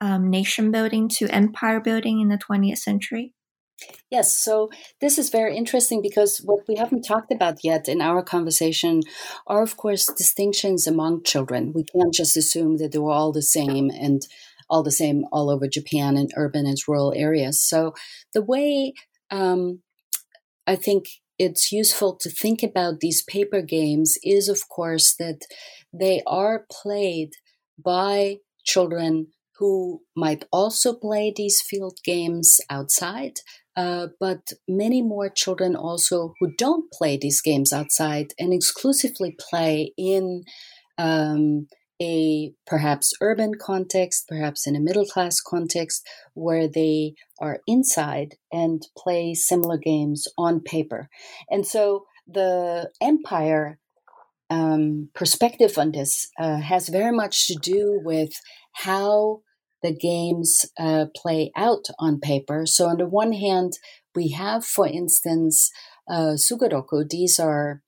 um, 0.00 0.30
nation 0.30 0.70
building 0.70 1.08
to 1.08 1.28
empire 1.28 1.80
building 1.80 2.20
in 2.20 2.28
the 2.28 2.38
20th 2.38 2.78
century? 2.78 3.32
Yes, 4.10 4.38
so 4.38 4.70
this 5.00 5.18
is 5.18 5.28
very 5.30 5.56
interesting 5.56 6.00
because 6.00 6.38
what 6.38 6.66
we 6.66 6.76
haven't 6.76 7.02
talked 7.02 7.30
about 7.30 7.62
yet 7.62 7.88
in 7.88 8.00
our 8.00 8.22
conversation 8.22 9.02
are, 9.46 9.62
of 9.62 9.76
course, 9.76 10.06
distinctions 10.06 10.86
among 10.86 11.24
children. 11.24 11.72
We 11.74 11.84
can't 11.84 12.14
just 12.14 12.36
assume 12.36 12.78
that 12.78 12.92
they're 12.92 13.02
all 13.02 13.32
the 13.32 13.42
same 13.42 13.90
and 13.90 14.26
all 14.68 14.82
the 14.82 14.92
same 14.92 15.24
all 15.32 15.50
over 15.50 15.68
Japan 15.68 16.16
in 16.16 16.28
urban 16.36 16.66
and 16.66 16.78
rural 16.86 17.12
areas. 17.16 17.60
So 17.60 17.94
the 18.34 18.42
way 18.42 18.94
um, 19.30 19.80
I 20.66 20.76
think 20.76 21.06
it's 21.38 21.70
useful 21.70 22.16
to 22.16 22.30
think 22.30 22.62
about 22.62 23.00
these 23.00 23.22
paper 23.22 23.62
games 23.62 24.18
is, 24.22 24.48
of 24.48 24.68
course, 24.68 25.14
that 25.18 25.42
they 25.92 26.22
are 26.26 26.66
played 26.70 27.32
by 27.78 28.38
children 28.64 29.28
who 29.58 30.02
might 30.14 30.44
also 30.52 30.92
play 30.94 31.32
these 31.34 31.60
field 31.62 31.98
games 32.04 32.60
outside. 32.68 33.40
Uh, 33.76 34.08
but 34.18 34.52
many 34.66 35.02
more 35.02 35.28
children 35.28 35.76
also 35.76 36.32
who 36.40 36.50
don't 36.56 36.90
play 36.90 37.16
these 37.16 37.42
games 37.42 37.72
outside 37.72 38.32
and 38.38 38.52
exclusively 38.52 39.36
play 39.38 39.92
in 39.98 40.44
um, 40.96 41.66
a 42.00 42.52
perhaps 42.66 43.12
urban 43.20 43.54
context, 43.54 44.26
perhaps 44.28 44.66
in 44.66 44.76
a 44.76 44.80
middle 44.80 45.06
class 45.06 45.40
context, 45.40 46.06
where 46.34 46.68
they 46.68 47.14
are 47.40 47.60
inside 47.66 48.34
and 48.52 48.82
play 48.96 49.34
similar 49.34 49.78
games 49.78 50.28
on 50.36 50.60
paper. 50.60 51.08
And 51.50 51.66
so 51.66 52.04
the 52.26 52.90
empire 53.00 53.78
um, 54.50 55.08
perspective 55.14 55.78
on 55.78 55.92
this 55.92 56.28
uh, 56.38 56.58
has 56.58 56.88
very 56.88 57.12
much 57.12 57.46
to 57.48 57.54
do 57.54 58.00
with 58.04 58.32
how 58.72 59.40
the 59.82 59.94
games 59.94 60.66
uh, 60.78 61.06
play 61.14 61.50
out 61.56 61.86
on 61.98 62.20
paper. 62.20 62.66
So, 62.66 62.86
on 62.86 62.98
the 62.98 63.06
one 63.06 63.32
hand, 63.32 63.74
we 64.14 64.30
have, 64.30 64.64
for 64.64 64.86
instance, 64.86 65.70
uh, 66.08 66.36
Sugoroku. 66.36 67.08
These 67.08 67.38
are 67.38 67.82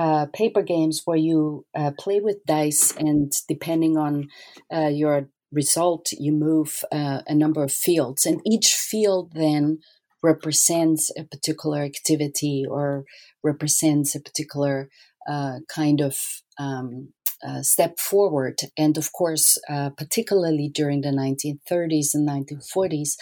uh, 0.00 0.24
paper 0.32 0.62
games 0.62 1.02
where 1.04 1.18
you 1.18 1.66
uh, 1.76 1.90
play 1.98 2.20
with 2.20 2.38
dice, 2.46 2.96
and 2.96 3.30
depending 3.46 3.98
on 3.98 4.28
uh, 4.72 4.88
your 4.88 5.28
result, 5.52 6.06
you 6.12 6.32
move 6.32 6.82
uh, 6.90 7.20
a 7.26 7.34
number 7.34 7.62
of 7.62 7.70
fields, 7.70 8.24
and 8.24 8.40
each 8.46 8.68
field 8.68 9.32
then 9.34 9.78
represents 10.22 11.10
a 11.18 11.24
particular 11.24 11.82
activity 11.82 12.64
or 12.66 13.04
represents 13.44 14.14
a 14.14 14.20
particular 14.20 14.88
uh, 15.28 15.56
kind 15.68 16.00
of 16.00 16.16
um, 16.58 17.10
uh, 17.46 17.60
step 17.60 17.98
forward. 17.98 18.54
And 18.78 18.96
of 18.96 19.12
course, 19.12 19.58
particularly 19.98 20.70
during 20.74 21.02
the 21.02 21.08
1930s 21.08 22.14
and 22.14 22.26
1940s, 22.26 23.16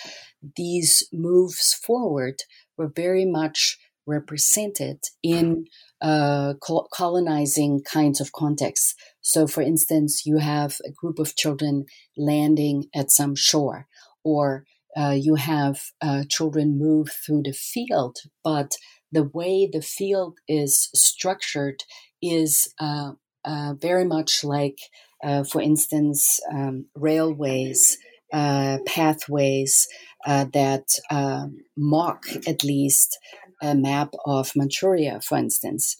these 0.56 1.08
moves 1.12 1.74
forward 1.74 2.36
were 2.76 2.90
very 2.94 3.24
much 3.24 3.78
represented 4.06 5.00
in 5.22 5.66
uh, 6.00 6.54
colonizing 6.92 7.82
kinds 7.82 8.20
of 8.20 8.32
contexts. 8.32 8.94
So, 9.20 9.46
for 9.46 9.62
instance, 9.62 10.24
you 10.24 10.38
have 10.38 10.76
a 10.86 10.92
group 10.92 11.18
of 11.18 11.36
children 11.36 11.86
landing 12.16 12.86
at 12.94 13.10
some 13.10 13.34
shore, 13.34 13.86
or 14.24 14.64
uh, 14.96 15.16
you 15.18 15.34
have 15.36 15.80
uh, 16.00 16.24
children 16.28 16.78
move 16.78 17.08
through 17.24 17.42
the 17.42 17.52
field, 17.52 18.18
but 18.42 18.76
the 19.12 19.24
way 19.24 19.68
the 19.70 19.82
field 19.82 20.38
is 20.48 20.90
structured 20.94 21.82
is 22.22 22.72
uh, 22.80 23.12
uh, 23.44 23.74
very 23.80 24.04
much 24.04 24.44
like, 24.44 24.78
uh, 25.24 25.44
for 25.44 25.62
instance, 25.62 26.40
um, 26.52 26.86
railways, 26.94 27.98
uh, 28.32 28.78
pathways 28.86 29.88
uh, 30.26 30.44
that 30.52 30.84
um, 31.10 31.58
mock 31.76 32.24
at 32.46 32.62
least 32.62 33.18
a 33.62 33.74
map 33.74 34.14
of 34.24 34.52
Manchuria, 34.54 35.20
for 35.20 35.38
instance. 35.38 35.96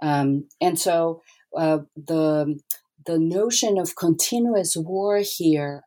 Um, 0.00 0.48
and 0.60 0.78
so 0.78 1.22
uh, 1.56 1.80
the 1.96 2.58
the 3.04 3.18
notion 3.18 3.78
of 3.78 3.96
continuous 3.96 4.76
war 4.76 5.22
here 5.24 5.82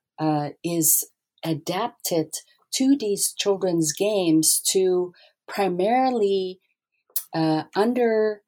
is 0.63 1.07
adapted 1.43 2.33
to 2.73 2.97
these 2.99 3.33
children's 3.33 3.93
games 3.93 4.59
to 4.71 5.13
primarily 5.47 6.59
uh, 7.33 7.63
under 7.75 8.41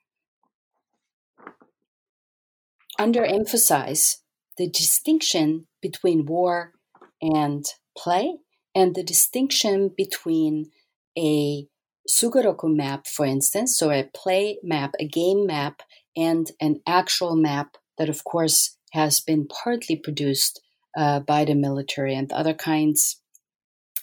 underemphasize 2.99 4.17
the 4.57 4.69
distinction 4.69 5.67
between 5.81 6.25
war 6.25 6.73
and 7.21 7.65
play 7.97 8.37
and 8.73 8.95
the 8.95 9.03
distinction 9.03 9.91
between 9.95 10.71
a 11.17 11.67
Sugoroku 12.09 12.73
map, 12.73 13.05
for 13.07 13.25
instance, 13.25 13.77
so 13.77 13.91
a 13.91 14.09
play 14.13 14.59
map, 14.63 14.93
a 14.99 15.07
game 15.07 15.45
map, 15.45 15.81
and 16.15 16.51
an 16.61 16.81
actual 16.87 17.35
map 17.35 17.77
that, 17.97 18.09
of 18.09 18.23
course, 18.23 18.77
has 18.91 19.19
been 19.19 19.47
partly 19.47 19.95
produced 19.95 20.61
uh, 20.97 21.19
by 21.19 21.45
the 21.45 21.55
military 21.55 22.15
and 22.15 22.31
other 22.31 22.53
kinds 22.53 23.21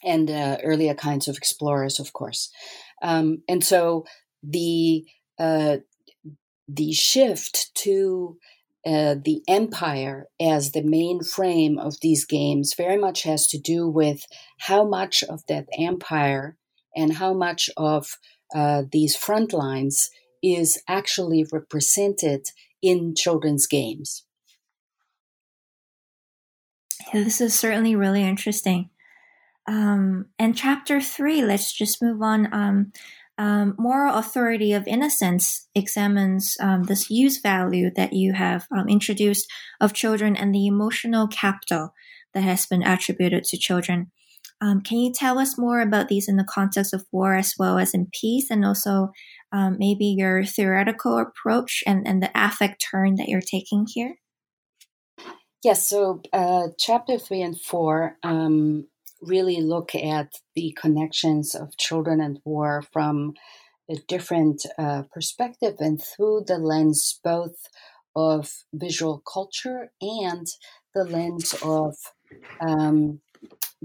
and 0.04 0.30
uh, 0.30 0.58
earlier 0.62 0.94
kinds 0.94 1.28
of 1.28 1.36
explorers, 1.36 1.98
of 1.98 2.12
course. 2.12 2.50
Um, 3.02 3.42
and 3.48 3.64
so 3.64 4.04
the 4.42 5.06
uh, 5.38 5.78
the 6.68 6.92
shift 6.92 7.74
to 7.74 8.38
uh, 8.86 9.16
the 9.22 9.42
empire 9.48 10.28
as 10.40 10.72
the 10.72 10.82
main 10.82 11.22
frame 11.22 11.78
of 11.78 11.94
these 12.00 12.24
games 12.24 12.74
very 12.74 12.98
much 12.98 13.22
has 13.22 13.46
to 13.48 13.58
do 13.58 13.88
with 13.88 14.26
how 14.58 14.84
much 14.86 15.24
of 15.24 15.42
that 15.48 15.66
empire 15.78 16.56
and 16.96 17.14
how 17.14 17.34
much 17.34 17.70
of 17.76 18.18
uh, 18.54 18.82
these 18.90 19.16
front 19.16 19.52
lines 19.52 20.10
is 20.42 20.80
actually 20.88 21.46
represented 21.50 22.46
in 22.82 23.14
children's 23.14 23.66
games. 23.66 24.24
This 27.12 27.40
is 27.40 27.58
certainly 27.58 27.96
really 27.96 28.22
interesting. 28.22 28.90
Um, 29.66 30.26
and 30.38 30.56
chapter 30.56 31.00
three, 31.00 31.42
let's 31.42 31.72
just 31.72 32.02
move 32.02 32.20
on. 32.22 32.52
Um, 32.52 32.92
um, 33.36 33.74
moral 33.78 34.14
authority 34.14 34.72
of 34.72 34.86
innocence 34.86 35.68
examines 35.74 36.56
um, 36.60 36.84
this 36.84 37.10
use 37.10 37.40
value 37.40 37.90
that 37.96 38.12
you 38.12 38.32
have 38.34 38.68
um, 38.70 38.88
introduced 38.88 39.50
of 39.80 39.92
children 39.92 40.36
and 40.36 40.54
the 40.54 40.66
emotional 40.66 41.26
capital 41.26 41.94
that 42.32 42.42
has 42.42 42.66
been 42.66 42.82
attributed 42.82 43.44
to 43.44 43.56
children. 43.56 44.12
Um, 44.64 44.80
can 44.80 44.96
you 44.96 45.12
tell 45.12 45.38
us 45.38 45.58
more 45.58 45.82
about 45.82 46.08
these 46.08 46.26
in 46.26 46.36
the 46.36 46.44
context 46.48 46.94
of 46.94 47.04
war 47.12 47.34
as 47.34 47.52
well 47.58 47.78
as 47.78 47.92
in 47.92 48.08
peace, 48.18 48.50
and 48.50 48.64
also 48.64 49.10
um, 49.52 49.76
maybe 49.78 50.06
your 50.06 50.42
theoretical 50.42 51.18
approach 51.18 51.84
and, 51.86 52.08
and 52.08 52.22
the 52.22 52.30
affect 52.34 52.82
turn 52.90 53.16
that 53.16 53.28
you're 53.28 53.42
taking 53.42 53.84
here? 53.86 54.14
Yes, 55.62 55.86
so 55.86 56.22
uh, 56.32 56.68
chapter 56.78 57.18
three 57.18 57.42
and 57.42 57.60
four 57.60 58.16
um, 58.22 58.86
really 59.20 59.60
look 59.60 59.94
at 59.94 60.32
the 60.54 60.74
connections 60.80 61.54
of 61.54 61.76
children 61.76 62.22
and 62.22 62.38
war 62.46 62.82
from 62.90 63.34
a 63.90 63.96
different 64.08 64.64
uh, 64.78 65.02
perspective 65.12 65.74
and 65.78 66.02
through 66.02 66.44
the 66.46 66.56
lens 66.56 67.20
both 67.22 67.56
of 68.16 68.50
visual 68.72 69.22
culture 69.30 69.92
and 70.00 70.46
the 70.94 71.04
lens 71.04 71.54
of 71.62 71.94
um, 72.66 73.20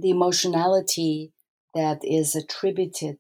the 0.02 0.10
emotionality 0.10 1.32
that 1.74 2.00
is 2.04 2.36
attributed 2.36 3.18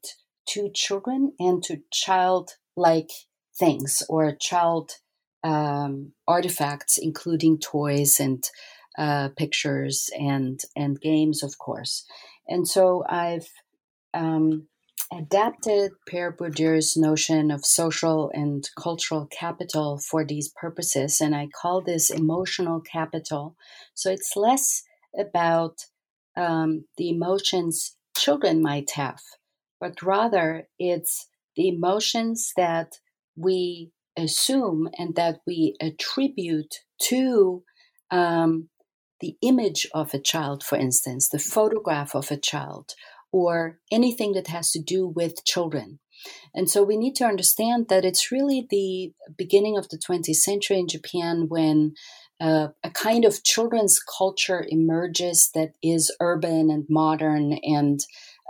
to 0.47 0.69
children 0.73 1.33
and 1.39 1.61
to 1.63 1.81
childlike 1.91 3.11
things 3.57 4.03
or 4.09 4.35
child 4.35 4.93
um, 5.43 6.13
artifacts, 6.27 6.97
including 6.97 7.59
toys 7.59 8.19
and 8.19 8.49
uh, 8.97 9.29
pictures 9.37 10.09
and 10.19 10.61
and 10.75 10.99
games, 10.99 11.43
of 11.43 11.57
course. 11.57 12.05
And 12.47 12.67
so 12.67 13.03
I've 13.07 13.49
um, 14.13 14.67
adapted 15.13 15.91
Pierre 16.07 16.31
Bourdieu's 16.31 16.97
notion 16.97 17.51
of 17.51 17.65
social 17.65 18.31
and 18.33 18.67
cultural 18.77 19.27
capital 19.27 19.99
for 19.99 20.25
these 20.25 20.49
purposes, 20.49 21.21
and 21.21 21.35
I 21.35 21.47
call 21.47 21.81
this 21.81 22.09
emotional 22.09 22.81
capital. 22.81 23.55
So 23.93 24.11
it's 24.11 24.35
less 24.35 24.83
about 25.17 25.85
um, 26.35 26.85
the 26.97 27.09
emotions 27.09 27.95
children 28.17 28.61
might 28.61 28.91
have, 28.91 29.21
but 29.79 30.01
rather 30.01 30.67
it's 30.77 31.27
the 31.55 31.67
emotions 31.67 32.51
that 32.57 32.93
we 33.35 33.91
assume 34.17 34.89
and 34.97 35.15
that 35.15 35.39
we 35.47 35.75
attribute 35.81 36.75
to 37.01 37.63
um, 38.11 38.69
the 39.21 39.35
image 39.41 39.87
of 39.93 40.13
a 40.13 40.19
child, 40.19 40.63
for 40.63 40.77
instance, 40.77 41.29
the 41.29 41.39
photograph 41.39 42.15
of 42.15 42.31
a 42.31 42.37
child, 42.37 42.93
or 43.31 43.79
anything 43.91 44.33
that 44.33 44.47
has 44.47 44.71
to 44.71 44.81
do 44.81 45.07
with 45.07 45.45
children. 45.45 45.99
And 46.53 46.69
so 46.69 46.83
we 46.83 46.97
need 46.97 47.15
to 47.15 47.25
understand 47.25 47.87
that 47.89 48.03
it's 48.03 48.31
really 48.31 48.67
the 48.69 49.13
beginning 49.37 49.77
of 49.77 49.89
the 49.89 49.97
20th 49.97 50.35
century 50.35 50.79
in 50.79 50.87
Japan 50.87 51.45
when 51.47 51.93
a 52.41 52.91
kind 52.93 53.25
of 53.25 53.43
children's 53.43 53.99
culture 53.99 54.65
emerges 54.69 55.49
that 55.53 55.73
is 55.83 56.15
urban 56.21 56.69
and 56.69 56.85
modern 56.89 57.59
and 57.63 57.99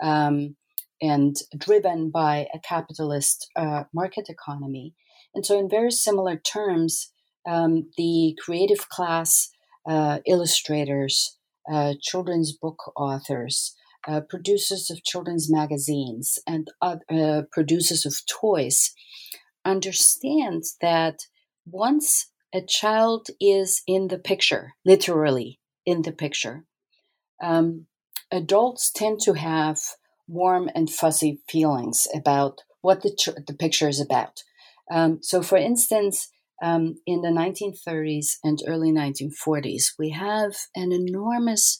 um, 0.01 0.55
and 1.01 1.37
driven 1.57 2.09
by 2.09 2.47
a 2.53 2.59
capitalist 2.59 3.49
uh, 3.55 3.83
market 3.93 4.29
economy. 4.29 4.93
And 5.33 5.45
so, 5.45 5.57
in 5.57 5.69
very 5.69 5.91
similar 5.91 6.37
terms, 6.37 7.11
um, 7.47 7.89
the 7.97 8.35
creative 8.43 8.89
class, 8.89 9.49
uh, 9.87 10.19
illustrators, 10.25 11.37
uh, 11.71 11.93
children's 12.01 12.51
book 12.51 12.91
authors, 12.95 13.75
uh, 14.07 14.21
producers 14.21 14.89
of 14.89 15.03
children's 15.03 15.51
magazines, 15.51 16.39
and 16.47 16.69
uh, 16.81 17.43
producers 17.51 18.05
of 18.05 18.15
toys 18.25 18.91
understand 19.65 20.63
that 20.81 21.19
once 21.65 22.27
a 22.53 22.61
child 22.61 23.27
is 23.39 23.81
in 23.87 24.07
the 24.07 24.17
picture, 24.17 24.73
literally 24.85 25.59
in 25.85 26.01
the 26.01 26.11
picture, 26.11 26.65
um, 27.41 27.85
adults 28.31 28.91
tend 28.91 29.19
to 29.21 29.33
have 29.33 29.79
warm 30.27 30.69
and 30.75 30.89
fuzzy 30.89 31.41
feelings 31.47 32.07
about 32.13 32.61
what 32.81 33.01
the, 33.01 33.43
the 33.47 33.53
picture 33.53 33.87
is 33.87 33.99
about. 33.99 34.43
Um, 34.91 35.19
so, 35.21 35.41
for 35.41 35.57
instance, 35.57 36.29
um, 36.61 36.95
in 37.05 37.21
the 37.21 37.29
1930s 37.29 38.37
and 38.43 38.59
early 38.67 38.91
1940s, 38.91 39.93
we 39.97 40.09
have 40.09 40.55
an 40.75 40.91
enormous 40.91 41.79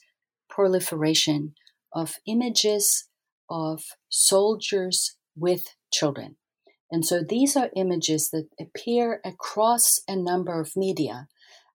proliferation 0.49 1.53
of 1.93 2.15
images 2.25 3.08
of 3.49 3.84
soldiers 4.10 5.15
with 5.36 5.75
children. 5.91 6.38
And 6.91 7.06
so 7.06 7.21
these 7.21 7.56
are 7.56 7.69
images 7.75 8.30
that 8.32 8.49
appear 8.60 9.21
across 9.23 10.02
a 10.08 10.15
number 10.15 10.60
of 10.60 10.75
media. 10.75 11.28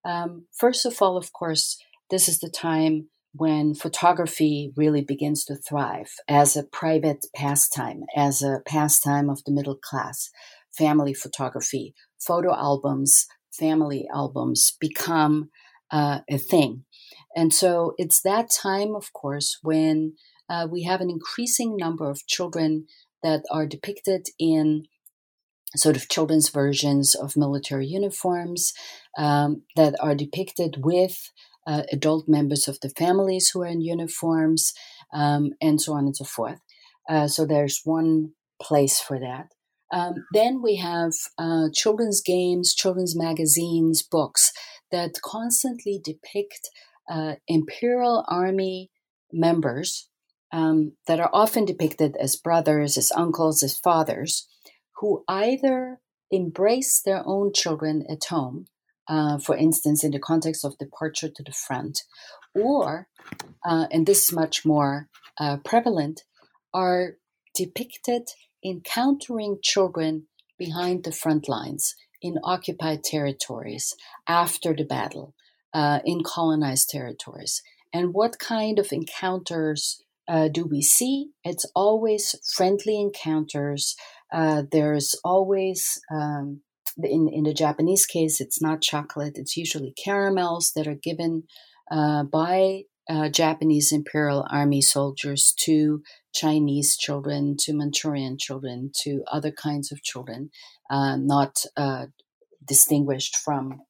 Um, 0.05 0.47
first 0.53 0.85
of 0.85 1.01
all, 1.01 1.17
of 1.17 1.33
course, 1.33 1.79
this 2.11 2.29
is 2.29 2.41
the 2.41 2.51
time 2.51 3.09
when 3.33 3.75
photography 3.75 4.73
really 4.77 5.03
begins 5.03 5.45
to 5.45 5.57
thrive 5.57 6.13
as 6.29 6.57
a 6.57 6.63
private 6.63 7.27
pastime, 7.35 8.03
as 8.15 8.43
a 8.43 8.61
pastime 8.67 9.29
of 9.29 9.43
the 9.45 9.53
middle 9.53 9.77
class. 9.77 10.31
Family 10.77 11.15
photography, 11.15 11.95
photo 12.21 12.55
albums, 12.55 13.27
family 13.53 14.07
albums 14.13 14.77
become 14.81 15.51
uh, 15.91 16.21
a 16.29 16.39
thing. 16.39 16.85
And 17.37 17.53
so 17.53 17.95
it's 17.99 18.21
that 18.23 18.51
time, 18.51 18.95
of 18.95 19.13
course, 19.13 19.59
when 19.63 20.15
uh, 20.49 20.67
we 20.71 20.85
have 20.85 21.01
an 21.01 21.11
increasing 21.11 21.77
number 21.77 22.09
of 22.11 22.27
children 22.27 22.87
that 23.23 23.43
are 23.51 23.67
depicted 23.67 24.27
in 24.39 24.85
sort 25.77 25.97
of 25.97 26.09
children's 26.09 26.51
versions 26.51 27.15
of 27.15 27.37
military 27.37 27.87
uniforms 27.87 28.73
um, 29.19 29.63
that 29.77 29.95
are 30.01 30.15
depicted 30.15 30.85
with 30.85 31.31
uh, 31.67 31.83
adult 31.93 32.29
members 32.29 32.69
of 32.69 32.79
the 32.81 32.91
families 32.91 33.51
who 33.51 33.63
are 33.63 33.67
in 33.67 33.81
uniforms, 33.81 34.73
um, 35.13 35.51
and 35.61 35.81
so 35.81 35.95
on 35.95 36.05
and 36.05 36.17
so 36.17 36.25
forth. 36.25 36.61
Uh, 37.09 37.27
so 37.27 37.47
there's 37.47 37.81
one 37.85 38.31
place 38.61 39.01
for 39.01 39.19
that. 39.19 39.49
Um, 39.93 40.27
then 40.33 40.63
we 40.63 40.77
have 40.77 41.13
uh, 41.39 41.69
children's 41.73 42.21
games, 42.21 42.75
children's 42.75 43.17
magazines, 43.17 44.03
books 44.03 44.53
that 44.91 45.21
constantly 45.23 46.01
depict 46.03 46.69
uh, 47.09 47.35
Imperial 47.47 48.25
Army 48.29 48.91
members 49.33 50.09
um, 50.53 50.93
that 51.07 51.21
are 51.21 51.31
often 51.33 51.65
depicted 51.65 52.17
as 52.19 52.37
brothers, 52.37 52.97
as 52.97 53.13
uncles, 53.15 53.63
as 53.63 53.79
fathers, 53.79 54.49
who 54.97 55.25
either 55.29 56.01
embrace 56.31 57.01
their 57.01 57.23
own 57.27 57.53
children 57.53 58.05
at 58.09 58.25
home, 58.25 58.67
uh, 59.09 59.39
for 59.39 59.57
instance, 59.57 60.03
in 60.03 60.11
the 60.11 60.19
context 60.19 60.65
of 60.65 60.79
departure 60.79 61.29
to 61.29 61.43
the 61.43 61.53
front, 61.53 62.03
or, 62.55 63.09
uh, 63.65 63.87
and 63.91 64.07
this 64.07 64.25
is 64.25 64.33
much 64.33 64.65
more 64.65 65.09
uh, 65.39 65.57
prevalent, 65.59 66.23
are 66.73 67.17
depicted 67.55 68.29
encountering 68.65 69.59
children 69.63 70.27
behind 70.59 71.05
the 71.05 71.13
front 71.13 71.49
lines 71.49 71.95
in 72.23 72.39
occupied 72.43 73.05
territories 73.05 73.95
after 74.27 74.75
the 74.75 74.85
battle, 74.85 75.35
uh, 75.75 76.01
in 76.05 76.23
colonized 76.25 76.89
territories. 76.89 77.63
And 77.93 78.15
what 78.15 78.39
kind 78.39 78.79
of 78.79 78.93
encounters 78.93 80.03
uh, 80.27 80.49
do 80.49 80.65
we 80.65 80.81
see? 80.81 81.31
It's 81.45 81.67
always 81.75 82.35
friendly 82.57 82.99
encounters. 82.99 83.95
Uh, 84.35 84.65
there's 84.73 85.15
always, 85.25 86.01
um, 86.11 86.61
in, 87.01 87.29
in 87.29 87.45
the 87.45 87.55
Japanese 87.55 88.05
case, 88.05 88.41
it's 88.41 88.61
not 88.61 88.83
chocolate, 88.83 89.35
it's 89.37 89.57
usually 89.57 89.95
caramels 90.05 90.73
that 90.75 90.89
are 90.89 90.99
given 91.01 91.45
uh, 91.91 92.25
by 92.25 92.83
uh, 93.09 93.29
Japanese 93.29 93.93
Imperial 93.93 94.45
Army 94.51 94.83
soldiers 94.83 95.55
to 95.61 96.03
Chinese 96.35 96.97
children, 96.97 97.55
to 97.61 97.73
Manchurian 97.73 98.37
children, 98.37 98.91
to 99.03 99.23
other 99.31 99.53
kinds 99.53 99.93
of 99.93 100.03
children, 100.03 100.51
uh, 100.91 101.17
not 101.17 101.63
uh, 101.77 102.07
distinguished 102.67 103.37
from, 103.37 103.83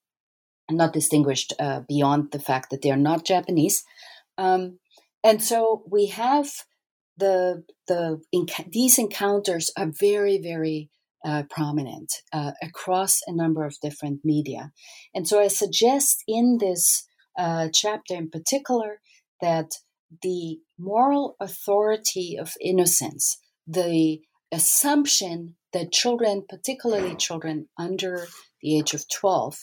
not 0.70 0.92
distinguished 0.92 1.54
beyond 1.88 2.32
the 2.32 2.38
fact 2.38 2.70
that 2.70 2.82
they 2.82 2.90
are 2.90 2.96
not 2.96 3.24
Japanese. 3.24 3.82
Um, 4.36 4.78
and 5.22 5.42
so 5.42 5.84
we 5.90 6.08
have 6.08 6.50
the 7.16 7.64
the 7.88 8.20
these 8.70 8.98
encounters 8.98 9.70
are 9.76 9.90
very 9.98 10.38
very 10.42 10.90
uh, 11.24 11.44
prominent 11.48 12.12
uh, 12.32 12.52
across 12.62 13.20
a 13.26 13.32
number 13.34 13.64
of 13.64 13.76
different 13.80 14.20
media, 14.24 14.72
and 15.14 15.26
so 15.26 15.40
I 15.40 15.48
suggest 15.48 16.22
in 16.26 16.58
this 16.60 17.06
uh, 17.38 17.68
chapter 17.72 18.14
in 18.14 18.30
particular 18.30 19.00
that 19.40 19.70
the 20.22 20.58
moral 20.78 21.36
authority 21.40 22.36
of 22.40 22.52
innocence, 22.60 23.40
the 23.66 24.20
assumption 24.52 25.56
that 25.72 25.92
children, 25.92 26.44
particularly 26.48 27.16
children 27.16 27.68
under 27.78 28.26
the 28.62 28.78
age 28.78 28.94
of 28.94 29.04
12, 29.08 29.58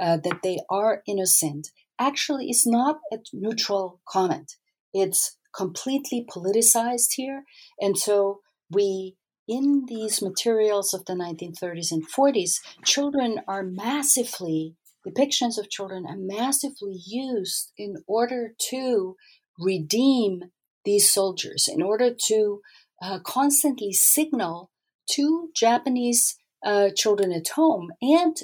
uh, 0.00 0.16
that 0.18 0.40
they 0.42 0.58
are 0.70 1.02
innocent, 1.06 1.68
actually 1.98 2.50
is 2.50 2.66
not 2.66 2.98
a 3.12 3.18
neutral 3.32 4.00
comment. 4.06 4.52
It's 4.92 5.36
completely 5.56 6.26
politicized 6.28 7.14
here. 7.14 7.44
And 7.80 7.96
so 7.98 8.40
we, 8.70 9.16
in 9.46 9.84
these 9.86 10.22
materials 10.22 10.94
of 10.94 11.04
the 11.06 11.14
1930s 11.14 11.92
and 11.92 12.10
40s, 12.10 12.60
children 12.84 13.40
are 13.46 13.62
massively 13.62 14.76
depictions 15.06 15.58
of 15.58 15.70
children 15.70 16.06
are 16.06 16.16
massively 16.16 16.98
used 17.06 17.72
in 17.76 17.96
order 18.06 18.54
to 18.70 19.16
redeem 19.58 20.44
these 20.84 21.10
soldiers, 21.10 21.68
in 21.68 21.82
order 21.82 22.10
to 22.26 22.60
uh, 23.02 23.18
constantly 23.20 23.92
signal 23.92 24.70
to 25.10 25.50
Japanese 25.54 26.36
uh, 26.64 26.88
children 26.96 27.32
at 27.32 27.48
home 27.48 27.90
and 28.00 28.38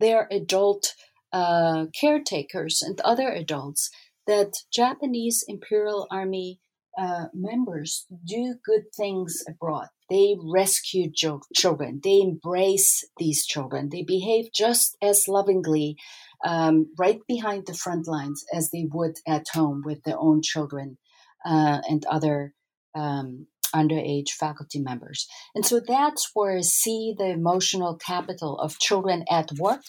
their 0.00 0.26
adult 0.30 0.94
uh, 1.32 1.86
caretakers 1.98 2.82
and 2.82 3.00
other 3.02 3.30
adults 3.30 3.90
that 4.30 4.52
Japanese 4.72 5.44
Imperial 5.48 6.06
Army 6.08 6.60
uh, 6.96 7.26
members 7.34 8.06
do 8.24 8.54
good 8.64 8.84
things 8.96 9.42
abroad. 9.48 9.88
They 10.08 10.36
rescue 10.40 11.10
jo- 11.10 11.42
children. 11.54 12.00
They 12.02 12.20
embrace 12.20 13.04
these 13.16 13.44
children. 13.44 13.88
They 13.90 14.04
behave 14.04 14.52
just 14.54 14.96
as 15.02 15.26
lovingly 15.26 15.96
um, 16.44 16.92
right 16.96 17.18
behind 17.26 17.64
the 17.66 17.74
front 17.74 18.06
lines 18.06 18.44
as 18.54 18.70
they 18.70 18.86
would 18.92 19.16
at 19.26 19.46
home 19.52 19.82
with 19.84 20.04
their 20.04 20.18
own 20.18 20.42
children 20.42 20.98
uh, 21.44 21.80
and 21.88 22.04
other 22.06 22.54
um, 22.94 23.48
underage 23.74 24.30
faculty 24.30 24.80
members. 24.80 25.26
And 25.54 25.64
so 25.64 25.80
that's 25.80 26.30
where 26.34 26.56
I 26.56 26.60
see 26.62 27.14
the 27.16 27.30
emotional 27.30 27.96
capital 27.96 28.58
of 28.58 28.78
children 28.78 29.24
at 29.30 29.52
work 29.52 29.82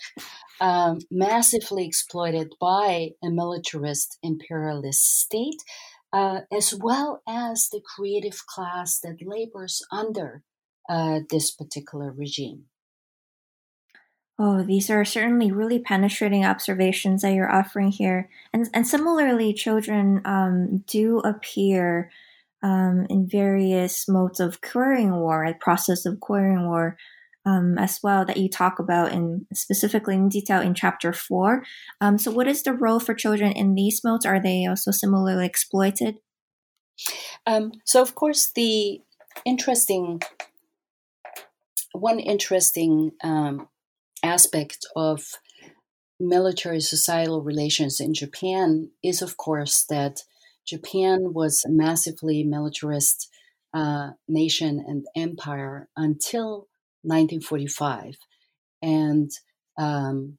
um, 0.60 1.00
massively 1.10 1.86
exploited 1.86 2.54
by 2.60 3.12
a 3.24 3.30
militarist 3.30 4.18
imperialist 4.22 5.20
state 5.20 5.62
uh, 6.14 6.42
as 6.52 6.74
well 6.74 7.22
as 7.28 7.70
the 7.72 7.82
creative 7.96 8.46
class 8.46 9.00
that 9.00 9.18
labors 9.26 9.82
under 9.92 10.44
uh, 10.90 11.22
this 11.30 11.52
particular 11.52 12.12
regime. 12.12 12.66
Oh, 14.38 14.64
these 14.64 14.90
are 14.90 15.06
certainly 15.06 15.52
really 15.52 15.78
penetrating 15.78 16.44
observations 16.44 17.22
that 17.22 17.34
you're 17.34 17.52
offering 17.52 17.92
here. 17.92 18.30
And, 18.52 18.68
and 18.74 18.88
similarly, 18.88 19.54
children 19.54 20.22
um, 20.26 20.84
do 20.88 21.20
appear 21.20 22.12
um, 22.64 23.06
in 23.10 23.28
various 23.28 24.08
modes 24.08 24.40
of 24.40 24.62
queering 24.62 25.16
war, 25.16 25.44
a 25.44 25.54
process 25.54 26.06
of 26.06 26.20
queering 26.20 26.68
war 26.68 26.98
um, 27.46 27.78
as 27.78 28.00
well 28.04 28.24
that 28.26 28.38
you 28.38 28.50
talk 28.50 28.80
about 28.80 29.12
in 29.12 29.48
specifically 29.54 30.16
in 30.16 30.30
detail 30.30 30.62
in 30.62 30.76
chapter 30.76 31.12
four. 31.12 31.64
Um, 32.00 32.18
so, 32.18 32.32
what 32.32 32.48
is 32.48 32.64
the 32.64 32.74
role 32.74 33.00
for 33.00 33.16
children 33.16 33.52
in 33.52 33.74
these 33.74 34.04
modes? 34.04 34.26
Are 34.26 34.42
they 34.42 34.66
also 34.66 34.92
similarly 34.92 35.46
exploited? 35.46 36.18
Um, 37.48 37.72
so, 37.86 38.02
of 38.02 38.14
course, 38.14 38.52
the 38.54 39.02
interesting 39.46 40.22
one 41.94 42.20
interesting 42.20 43.12
um, 43.24 43.68
aspect 44.24 44.86
of 44.96 45.24
military 46.20 46.80
societal 46.80 47.42
relations 47.42 48.00
in 48.00 48.14
Japan 48.14 48.92
is, 49.04 49.22
of 49.22 49.38
course, 49.38 49.84
that 49.90 50.22
Japan 50.66 51.34
was 51.34 51.64
a 51.66 51.72
massively 51.72 52.44
militarist 52.44 53.30
uh, 53.74 54.12
nation 54.28 54.84
and 54.86 55.06
empire 55.16 55.90
until 55.96 56.68
1945, 57.04 58.16
and 58.82 59.32
um, 59.78 60.38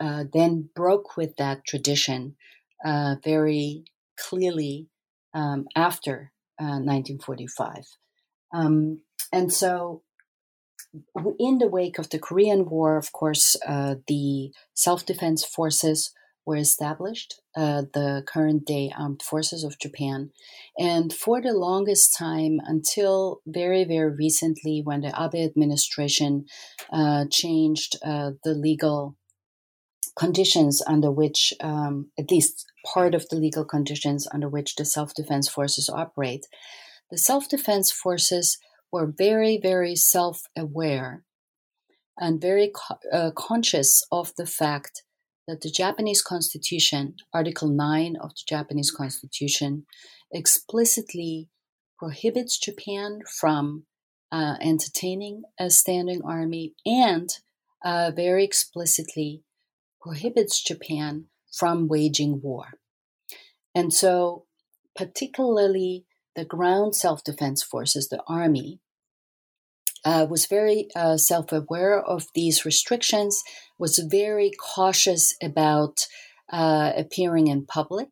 uh, 0.00 0.24
then 0.32 0.68
broke 0.74 1.16
with 1.16 1.36
that 1.36 1.64
tradition 1.66 2.36
uh, 2.84 3.16
very 3.22 3.84
clearly 4.18 4.88
um, 5.32 5.66
after 5.74 6.32
1945. 6.58 7.76
Uh, 8.52 8.56
um, 8.56 9.00
and 9.32 9.52
so, 9.52 10.02
in 11.38 11.58
the 11.58 11.68
wake 11.68 11.98
of 11.98 12.10
the 12.10 12.18
Korean 12.18 12.68
War, 12.68 12.96
of 12.96 13.12
course, 13.12 13.56
uh, 13.66 13.96
the 14.06 14.52
self 14.74 15.04
defense 15.04 15.44
forces 15.44 16.12
were 16.46 16.56
established, 16.56 17.40
uh, 17.56 17.82
the 17.92 18.22
current 18.26 18.66
day 18.66 18.92
armed 18.96 19.22
forces 19.22 19.64
of 19.64 19.78
Japan. 19.78 20.30
And 20.78 21.12
for 21.12 21.40
the 21.40 21.52
longest 21.52 22.16
time, 22.16 22.60
until 22.64 23.40
very, 23.46 23.84
very 23.84 24.14
recently, 24.14 24.82
when 24.84 25.00
the 25.00 25.14
Abe 25.18 25.46
administration 25.46 26.46
uh, 26.92 27.24
changed 27.30 27.96
uh, 28.04 28.32
the 28.42 28.54
legal 28.54 29.16
conditions 30.16 30.82
under 30.86 31.10
which, 31.10 31.52
um, 31.60 32.10
at 32.18 32.30
least 32.30 32.66
part 32.92 33.14
of 33.14 33.28
the 33.28 33.36
legal 33.36 33.64
conditions 33.64 34.28
under 34.32 34.48
which 34.48 34.76
the 34.76 34.84
self 34.84 35.14
defense 35.14 35.48
forces 35.48 35.88
operate, 35.88 36.46
the 37.10 37.18
self 37.18 37.48
defense 37.48 37.90
forces 37.90 38.58
were 38.92 39.06
very, 39.06 39.58
very 39.58 39.96
self 39.96 40.42
aware 40.56 41.24
and 42.18 42.40
very 42.40 42.70
co- 42.74 42.98
uh, 43.12 43.30
conscious 43.32 44.02
of 44.12 44.32
the 44.36 44.46
fact 44.46 45.02
that 45.46 45.60
the 45.60 45.70
Japanese 45.70 46.22
Constitution, 46.22 47.16
Article 47.32 47.68
9 47.68 48.16
of 48.20 48.30
the 48.30 48.42
Japanese 48.48 48.90
Constitution, 48.90 49.86
explicitly 50.32 51.48
prohibits 51.98 52.58
Japan 52.58 53.20
from 53.40 53.84
uh, 54.32 54.56
entertaining 54.60 55.42
a 55.58 55.70
standing 55.70 56.22
army 56.24 56.74
and 56.84 57.30
uh, 57.84 58.10
very 58.14 58.44
explicitly 58.44 59.42
prohibits 60.00 60.62
Japan 60.62 61.26
from 61.52 61.88
waging 61.88 62.40
war. 62.42 62.74
And 63.74 63.92
so, 63.92 64.46
particularly 64.96 66.04
the 66.34 66.44
ground 66.44 66.96
self 66.96 67.22
defense 67.22 67.62
forces, 67.62 68.08
the 68.08 68.22
army, 68.26 68.80
uh, 70.04 70.26
was 70.28 70.46
very 70.46 70.88
uh, 70.94 71.16
self 71.16 71.52
aware 71.52 71.98
of 72.00 72.26
these 72.34 72.64
restrictions, 72.64 73.42
was 73.78 73.98
very 73.98 74.50
cautious 74.74 75.34
about 75.42 76.06
uh, 76.52 76.92
appearing 76.96 77.46
in 77.46 77.66
public. 77.66 78.08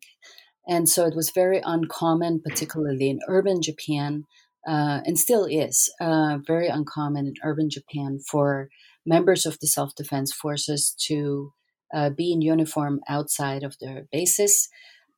And 0.67 0.87
so 0.87 1.05
it 1.05 1.15
was 1.15 1.29
very 1.29 1.61
uncommon, 1.63 2.41
particularly 2.41 3.09
in 3.09 3.19
urban 3.27 3.61
Japan, 3.61 4.23
uh, 4.67 5.01
and 5.05 5.19
still 5.19 5.45
is 5.45 5.93
uh, 5.99 6.39
very 6.45 6.67
uncommon 6.67 7.27
in 7.27 7.33
urban 7.43 7.69
Japan 7.69 8.19
for 8.19 8.69
members 9.05 9.45
of 9.45 9.59
the 9.59 9.67
self 9.67 9.93
defense 9.95 10.33
forces 10.33 10.95
to 11.07 11.53
uh, 11.93 12.09
be 12.09 12.31
in 12.31 12.41
uniform 12.41 13.01
outside 13.07 13.63
of 13.63 13.75
their 13.79 14.07
bases. 14.11 14.69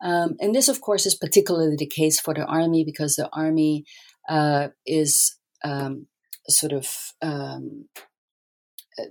Um, 0.03 0.35
and 0.41 0.53
this, 0.53 0.67
of 0.67 0.81
course, 0.81 1.05
is 1.05 1.15
particularly 1.15 1.77
the 1.77 1.87
case 1.87 2.19
for 2.19 2.33
the 2.33 2.43
army 2.45 2.83
because 2.83 3.15
the 3.15 3.29
army 3.31 3.85
is 4.85 5.37
um, 5.63 6.07
sort 6.49 6.73
of 6.73 6.87
um, 7.21 7.85
uh, 8.99 9.05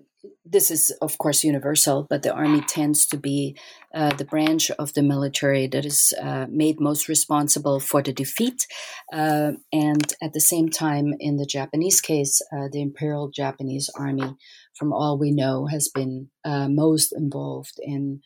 this 0.44 0.70
is 0.70 0.90
of 1.02 1.18
course 1.18 1.44
universal 1.44 2.06
but 2.08 2.22
the 2.22 2.32
army 2.32 2.60
tends 2.62 3.06
to 3.06 3.16
be 3.16 3.56
uh, 3.94 4.14
the 4.14 4.24
branch 4.24 4.70
of 4.72 4.94
the 4.94 5.02
military 5.02 5.66
that 5.66 5.84
is 5.84 6.14
uh, 6.22 6.46
made 6.48 6.80
most 6.80 7.08
responsible 7.08 7.80
for 7.80 8.02
the 8.02 8.12
defeat 8.12 8.66
uh, 9.12 9.52
and 9.72 10.14
at 10.22 10.32
the 10.32 10.40
same 10.40 10.68
time 10.68 11.14
in 11.20 11.36
the 11.36 11.46
japanese 11.46 12.00
case 12.00 12.40
uh, 12.56 12.68
the 12.72 12.80
imperial 12.80 13.28
japanese 13.28 13.90
army 13.98 14.34
from 14.74 14.92
all 14.92 15.18
we 15.18 15.30
know 15.30 15.66
has 15.66 15.88
been 15.94 16.28
uh, 16.44 16.68
most 16.68 17.12
involved 17.12 17.78
in 17.82 18.20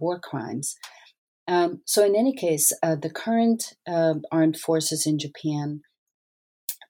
war 0.00 0.18
crimes. 0.18 0.74
Um, 1.46 1.82
so 1.84 2.02
in 2.04 2.16
any 2.16 2.34
case 2.34 2.72
the 2.82 3.10
current 3.14 3.74
armed 4.32 4.58
forces 4.58 5.06
in 5.06 5.18
japan 5.18 5.82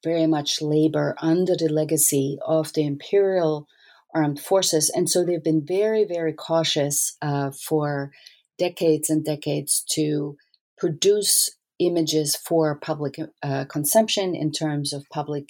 very 0.07 0.27
much 0.27 0.63
labor 0.63 1.17
under 1.21 1.57
the 1.57 1.69
legacy 1.69 2.39
of 2.47 2.73
the 2.75 2.87
imperial 2.87 3.67
armed 4.15 4.41
forces. 4.41 4.91
And 4.95 5.11
so 5.11 5.25
they've 5.25 5.51
been 5.51 5.67
very, 5.67 6.05
very 6.05 6.33
cautious 6.33 7.17
uh, 7.21 7.51
for 7.51 8.13
decades 8.57 9.11
and 9.11 9.25
decades 9.25 9.85
to 9.97 10.37
produce 10.79 11.51
images 11.79 12.37
for 12.37 12.79
public 12.91 13.17
uh, 13.43 13.65
consumption 13.67 14.35
in 14.35 14.53
terms 14.53 14.93
of 14.93 15.05
public 15.13 15.49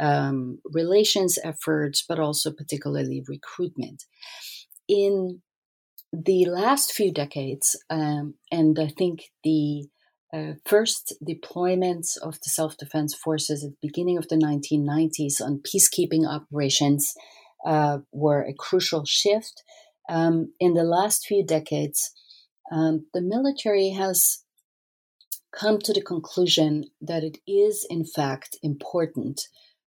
um, 0.00 0.58
relations 0.64 1.38
efforts, 1.44 2.02
but 2.08 2.18
also 2.18 2.50
particularly 2.50 3.22
recruitment. 3.28 4.04
In 4.88 5.42
the 6.12 6.46
last 6.46 6.92
few 6.92 7.12
decades, 7.12 7.76
um, 7.90 8.34
and 8.50 8.78
I 8.78 8.88
think 8.88 9.30
the 9.44 9.88
uh, 10.32 10.52
first 10.64 11.14
deployments 11.26 12.16
of 12.22 12.34
the 12.34 12.50
self 12.50 12.76
defense 12.76 13.14
forces 13.14 13.64
at 13.64 13.70
the 13.70 13.88
beginning 13.88 14.16
of 14.16 14.28
the 14.28 14.36
1990s 14.36 15.40
on 15.40 15.60
peacekeeping 15.60 16.26
operations 16.26 17.14
uh, 17.66 17.98
were 18.12 18.42
a 18.42 18.54
crucial 18.54 19.04
shift. 19.04 19.62
Um, 20.08 20.52
in 20.58 20.74
the 20.74 20.84
last 20.84 21.26
few 21.26 21.44
decades, 21.44 22.10
um, 22.70 23.06
the 23.12 23.20
military 23.20 23.90
has 23.90 24.44
come 25.52 25.78
to 25.80 25.92
the 25.92 26.02
conclusion 26.02 26.84
that 27.00 27.24
it 27.24 27.38
is, 27.46 27.86
in 27.90 28.04
fact, 28.04 28.56
important, 28.62 29.42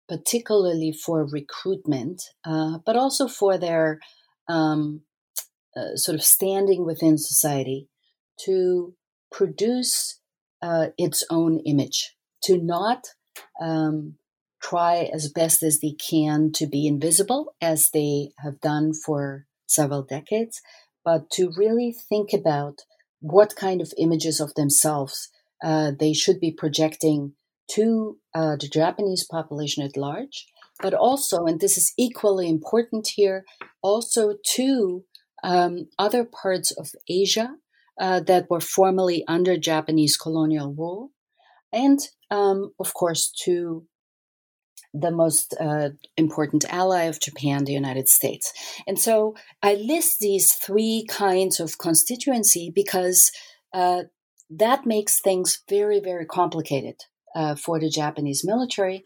particularly 0.08 0.92
for 0.92 1.26
recruitment, 1.26 2.22
uh, 2.44 2.78
but 2.84 2.96
also 2.96 3.28
for 3.28 3.58
their 3.58 4.00
um, 4.48 5.02
uh, 5.76 5.96
sort 5.96 6.16
of 6.16 6.24
standing 6.24 6.84
within 6.84 7.18
society, 7.18 7.88
to 8.44 8.94
produce 9.30 10.19
uh, 10.62 10.88
its 10.98 11.24
own 11.30 11.58
image, 11.60 12.16
to 12.44 12.58
not 12.58 13.08
um, 13.60 14.16
try 14.62 15.10
as 15.12 15.32
best 15.32 15.62
as 15.62 15.80
they 15.80 15.92
can 15.92 16.52
to 16.52 16.66
be 16.66 16.86
invisible, 16.86 17.54
as 17.60 17.90
they 17.90 18.30
have 18.38 18.60
done 18.60 18.92
for 18.92 19.46
several 19.66 20.02
decades, 20.02 20.60
but 21.04 21.30
to 21.30 21.52
really 21.56 21.94
think 22.08 22.32
about 22.32 22.80
what 23.20 23.56
kind 23.56 23.80
of 23.80 23.92
images 23.98 24.40
of 24.40 24.54
themselves 24.54 25.30
uh, 25.62 25.92
they 25.98 26.12
should 26.12 26.40
be 26.40 26.50
projecting 26.50 27.34
to 27.68 28.18
uh, 28.34 28.56
the 28.56 28.68
Japanese 28.68 29.24
population 29.24 29.84
at 29.84 29.96
large, 29.96 30.46
but 30.80 30.94
also, 30.94 31.44
and 31.44 31.60
this 31.60 31.76
is 31.76 31.92
equally 31.96 32.48
important 32.48 33.08
here, 33.14 33.44
also 33.82 34.36
to 34.54 35.04
um, 35.44 35.88
other 35.98 36.24
parts 36.24 36.70
of 36.72 36.90
Asia 37.08 37.56
uh, 38.00 38.20
that 38.20 38.50
were 38.50 38.60
formerly 38.60 39.24
under 39.28 39.56
Japanese 39.56 40.16
colonial 40.16 40.74
rule, 40.74 41.12
and 41.72 42.00
um, 42.30 42.72
of 42.80 42.94
course 42.94 43.30
to 43.44 43.86
the 44.92 45.10
most 45.10 45.54
uh, 45.60 45.90
important 46.16 46.64
ally 46.68 47.02
of 47.04 47.20
Japan, 47.20 47.64
the 47.64 47.72
United 47.72 48.08
States. 48.08 48.52
And 48.86 48.98
so 48.98 49.36
I 49.62 49.74
list 49.74 50.18
these 50.18 50.52
three 50.52 51.06
kinds 51.08 51.60
of 51.60 51.78
constituency 51.78 52.72
because 52.74 53.30
uh, 53.72 54.04
that 54.50 54.86
makes 54.86 55.20
things 55.20 55.62
very, 55.68 56.00
very 56.00 56.26
complicated 56.26 56.96
uh, 57.36 57.54
for 57.54 57.78
the 57.78 57.88
Japanese 57.88 58.42
military. 58.44 59.04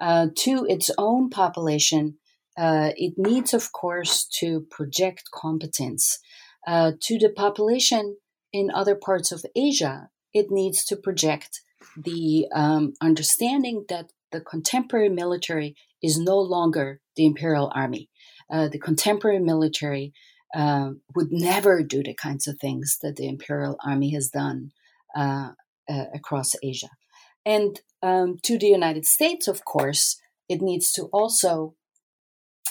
Uh, 0.00 0.28
to 0.36 0.66
its 0.68 0.90
own 0.96 1.28
population, 1.28 2.16
uh, 2.56 2.92
it 2.96 3.14
needs, 3.18 3.52
of 3.52 3.72
course, 3.72 4.26
to 4.40 4.66
project 4.70 5.24
competence. 5.34 6.18
Uh, 6.66 6.92
to 7.00 7.18
the 7.18 7.28
population 7.28 8.16
in 8.52 8.70
other 8.70 8.94
parts 8.94 9.32
of 9.32 9.44
Asia, 9.54 10.10
it 10.32 10.50
needs 10.50 10.84
to 10.86 10.96
project 10.96 11.60
the 11.96 12.46
um, 12.52 12.94
understanding 13.00 13.84
that 13.88 14.10
the 14.32 14.40
contemporary 14.40 15.08
military 15.08 15.76
is 16.02 16.18
no 16.18 16.38
longer 16.38 17.00
the 17.16 17.26
imperial 17.26 17.72
army. 17.74 18.10
Uh, 18.50 18.68
the 18.68 18.78
contemporary 18.78 19.38
military 19.38 20.12
uh, 20.54 20.90
would 21.14 21.28
never 21.30 21.82
do 21.82 22.02
the 22.02 22.14
kinds 22.14 22.46
of 22.46 22.58
things 22.58 22.98
that 23.02 23.16
the 23.16 23.28
imperial 23.28 23.76
army 23.84 24.10
has 24.10 24.28
done 24.28 24.70
uh, 25.16 25.50
uh 25.88 26.04
across 26.14 26.54
Asia. 26.62 26.90
And 27.44 27.80
um, 28.02 28.38
to 28.42 28.58
the 28.58 28.66
United 28.66 29.06
States, 29.06 29.48
of 29.48 29.64
course, 29.64 30.20
it 30.48 30.60
needs 30.60 30.92
to 30.92 31.04
also 31.12 31.74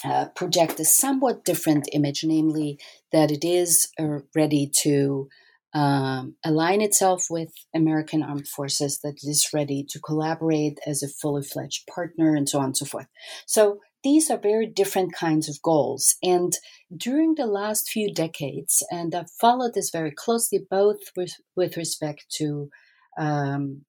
uh, 0.04 0.26
project 0.34 0.78
a 0.80 0.84
somewhat 0.84 1.44
different 1.44 1.88
image, 1.92 2.22
namely 2.24 2.78
that 3.12 3.30
it 3.30 3.44
is 3.44 3.88
uh, 3.98 4.18
ready 4.34 4.70
to 4.82 5.28
um, 5.76 6.36
align 6.42 6.80
itself 6.80 7.26
with 7.28 7.52
American 7.74 8.22
armed 8.22 8.48
forces, 8.48 9.00
that 9.02 9.18
is 9.22 9.50
ready 9.52 9.84
to 9.90 10.00
collaborate 10.00 10.78
as 10.86 11.02
a 11.02 11.08
fully 11.08 11.42
fledged 11.42 11.86
partner, 11.86 12.34
and 12.34 12.48
so 12.48 12.58
on 12.58 12.66
and 12.66 12.76
so 12.76 12.86
forth. 12.86 13.08
So 13.46 13.80
these 14.02 14.30
are 14.30 14.38
very 14.38 14.66
different 14.66 15.12
kinds 15.12 15.50
of 15.50 15.60
goals. 15.62 16.16
And 16.22 16.52
during 16.96 17.34
the 17.34 17.46
last 17.46 17.90
few 17.90 18.08
decades, 18.12 18.82
and 18.90 19.14
I've 19.14 19.30
followed 19.30 19.74
this 19.74 19.90
very 19.90 20.12
closely, 20.12 20.60
both 20.70 21.00
with, 21.14 21.34
with 21.54 21.76
respect 21.76 22.24
to 22.38 22.70
um, 23.18 23.84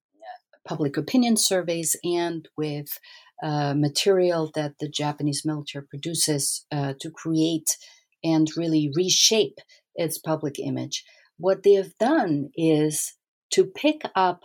public 0.68 0.98
opinion 0.98 1.38
surveys 1.38 1.96
and 2.04 2.50
with 2.58 3.00
uh, 3.42 3.74
material 3.78 4.52
that 4.56 4.74
the 4.80 4.90
Japanese 4.90 5.44
military 5.46 5.86
produces 5.88 6.66
uh, 6.70 6.96
to 7.00 7.10
create 7.10 7.78
and 8.24 8.48
really 8.58 8.92
reshape 8.94 9.60
its 9.96 10.18
public 10.18 10.60
image. 10.60 11.06
What 11.38 11.64
they 11.64 11.74
have 11.74 11.98
done 11.98 12.52
is 12.56 13.14
to 13.52 13.66
pick 13.66 14.02
up 14.16 14.44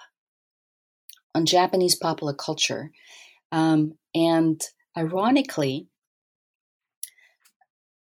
on 1.35 1.47
Japanese 1.47 1.95
popular 1.95 2.35
culture 2.35 2.91
um, 3.51 3.95
and, 4.15 4.63
ironically, 4.97 5.89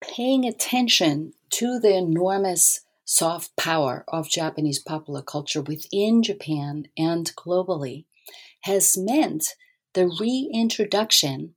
paying 0.01 0.45
attention 0.45 1.33
to 1.51 1.79
the 1.79 1.95
enormous 1.95 2.81
soft 3.05 3.57
power 3.57 4.05
of 4.09 4.29
Japanese 4.29 4.79
popular 4.79 5.23
culture 5.23 5.63
within 5.63 6.23
Japan 6.23 6.85
and 6.97 7.35
globally 7.37 8.05
has 8.63 8.97
meant 8.99 9.55
the 9.95 10.11
reintroduction 10.21 11.55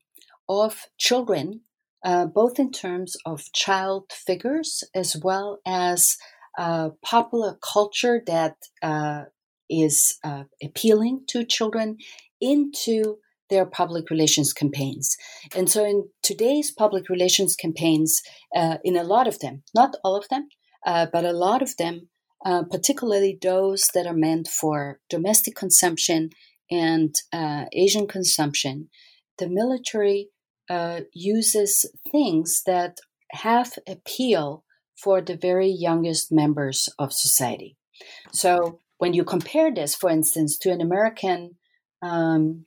of 0.48 0.88
children, 0.98 1.62
uh, 2.04 2.26
both 2.26 2.58
in 2.58 2.72
terms 2.72 3.16
of 3.26 3.52
child 3.54 4.12
figures 4.12 4.84
as 4.96 5.18
well 5.18 5.60
as 5.66 6.18
popular 6.58 7.58
culture 7.62 8.22
that 8.28 8.58
uh, 8.82 9.24
is 9.70 10.18
uh, 10.24 10.44
appealing 10.62 11.22
to 11.30 11.46
children, 11.46 11.98
into 12.40 13.18
their 13.50 13.66
public 13.66 14.10
relations 14.10 14.54
campaigns. 14.54 15.16
And 15.56 15.70
so, 15.70 15.86
in 15.86 16.10
today's 16.24 16.72
public 16.72 17.10
relations 17.10 17.56
campaigns, 17.56 18.22
uh, 18.56 18.78
in 18.84 18.96
a 18.96 19.04
lot 19.04 19.28
of 19.28 19.40
them, 19.40 19.64
not 19.76 19.96
all 20.04 20.16
of 20.16 20.28
them, 20.30 20.50
uh, 20.86 21.08
but 21.12 21.26
a 21.26 21.34
lot 21.34 21.62
of 21.62 21.78
them, 21.78 22.10
uh, 22.46 22.64
particularly 22.64 23.38
those 23.42 23.88
that 23.94 24.08
are 24.08 24.16
meant 24.16 24.48
for 24.48 25.00
domestic 25.10 25.56
consumption 25.56 26.30
and 26.72 27.14
uh, 27.32 27.66
Asian 27.74 28.08
consumption, 28.08 28.90
the 29.38 29.50
military 29.50 30.30
uses 31.14 31.86
things 32.10 32.64
that 32.66 33.00
have 33.32 33.74
appeal 33.86 34.64
for 35.04 35.22
the 35.22 35.36
very 35.36 35.70
youngest 35.70 36.32
members 36.32 36.90
of 37.00 37.14
society. 37.14 37.76
So, 38.32 38.80
when 38.98 39.14
you 39.14 39.24
compare 39.24 39.74
this, 39.74 39.96
for 39.96 40.10
instance, 40.10 40.58
to 40.60 40.72
an 40.72 40.82
American 40.82 41.56
um, 42.02 42.66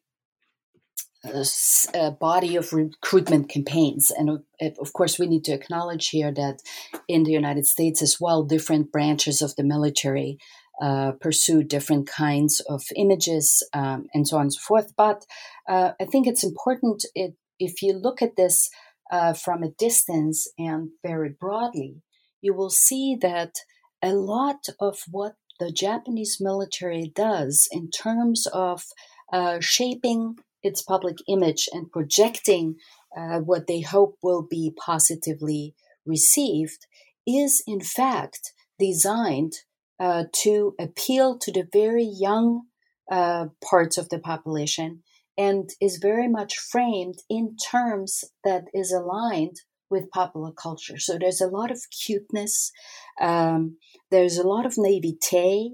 a 1.94 2.10
body 2.10 2.56
of 2.56 2.72
recruitment 2.72 3.48
campaigns. 3.48 4.10
And 4.10 4.42
of 4.60 4.92
course, 4.92 5.18
we 5.18 5.26
need 5.26 5.44
to 5.44 5.52
acknowledge 5.52 6.10
here 6.10 6.32
that 6.32 6.60
in 7.08 7.24
the 7.24 7.32
United 7.32 7.66
States 7.66 8.02
as 8.02 8.20
well, 8.20 8.42
different 8.42 8.92
branches 8.92 9.40
of 9.40 9.56
the 9.56 9.64
military 9.64 10.38
uh, 10.80 11.12
pursue 11.12 11.62
different 11.62 12.08
kinds 12.08 12.60
of 12.60 12.82
images 12.96 13.66
um, 13.72 14.06
and 14.12 14.26
so 14.26 14.36
on 14.36 14.42
and 14.42 14.54
so 14.54 14.60
forth. 14.60 14.92
But 14.96 15.24
uh, 15.68 15.92
I 16.00 16.04
think 16.04 16.26
it's 16.26 16.44
important 16.44 17.04
it, 17.14 17.34
if 17.58 17.80
you 17.80 17.92
look 17.94 18.20
at 18.20 18.36
this 18.36 18.70
uh, 19.10 19.32
from 19.34 19.62
a 19.62 19.70
distance 19.70 20.48
and 20.58 20.90
very 21.02 21.30
broadly, 21.30 22.02
you 22.44 22.52
will 22.52 22.70
see 22.70 23.16
that 23.22 23.56
a 24.02 24.12
lot 24.12 24.66
of 24.78 24.98
what 25.10 25.36
the 25.58 25.72
Japanese 25.72 26.36
military 26.40 27.10
does 27.14 27.66
in 27.72 27.90
terms 27.90 28.46
of 28.52 28.84
uh, 29.32 29.58
shaping 29.60 30.36
its 30.62 30.82
public 30.82 31.16
image 31.26 31.68
and 31.72 31.90
projecting 31.90 32.76
uh, 33.16 33.38
what 33.38 33.66
they 33.66 33.80
hope 33.80 34.18
will 34.22 34.42
be 34.42 34.72
positively 34.76 35.74
received 36.04 36.86
is 37.26 37.62
in 37.66 37.80
fact 37.80 38.52
designed 38.78 39.54
uh, 39.98 40.24
to 40.32 40.74
appeal 40.78 41.38
to 41.38 41.50
the 41.50 41.66
very 41.72 42.04
young 42.04 42.64
uh, 43.10 43.46
parts 43.64 43.96
of 43.96 44.10
the 44.10 44.18
population 44.18 45.02
and 45.38 45.70
is 45.80 45.96
very 45.96 46.28
much 46.28 46.58
framed 46.58 47.20
in 47.30 47.56
terms 47.56 48.24
that 48.44 48.64
is 48.74 48.92
aligned 48.92 49.62
with 49.94 50.10
popular 50.10 50.52
culture. 50.52 50.98
So 50.98 51.16
there's 51.18 51.40
a 51.40 51.46
lot 51.46 51.70
of 51.70 51.80
cuteness, 51.90 52.72
um, 53.20 53.76
there's 54.10 54.36
a 54.36 54.46
lot 54.46 54.66
of 54.66 54.74
naivete, 54.76 55.70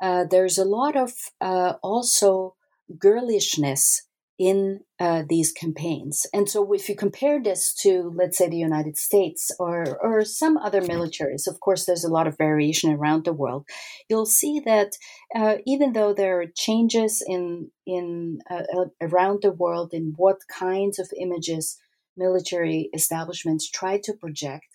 uh, 0.00 0.24
there's 0.30 0.58
a 0.58 0.64
lot 0.64 0.94
of 0.96 1.10
uh, 1.40 1.74
also 1.82 2.54
girlishness 2.96 4.02
in 4.38 4.80
uh, 5.00 5.22
these 5.28 5.50
campaigns. 5.52 6.26
And 6.32 6.48
so, 6.48 6.72
if 6.72 6.88
you 6.88 6.94
compare 6.94 7.42
this 7.42 7.74
to, 7.82 8.12
let's 8.14 8.36
say, 8.36 8.48
the 8.48 8.56
United 8.56 8.98
States 8.98 9.50
or, 9.58 9.98
or 10.02 10.24
some 10.24 10.58
other 10.58 10.82
militaries, 10.82 11.46
of 11.46 11.60
course, 11.60 11.86
there's 11.86 12.04
a 12.04 12.12
lot 12.12 12.26
of 12.26 12.36
variation 12.36 12.92
around 12.92 13.24
the 13.24 13.32
world. 13.32 13.64
You'll 14.08 14.26
see 14.26 14.60
that 14.66 14.92
uh, 15.34 15.56
even 15.66 15.94
though 15.94 16.12
there 16.12 16.40
are 16.40 16.46
changes 16.54 17.22
in 17.26 17.70
in 17.86 18.40
uh, 18.50 18.62
around 19.00 19.40
the 19.42 19.52
world 19.52 19.90
in 19.94 20.12
what 20.16 20.38
kinds 20.50 20.98
of 20.98 21.08
images 21.18 21.78
military 22.16 22.90
establishments 22.94 23.70
try 23.70 24.00
to 24.04 24.12
project, 24.14 24.66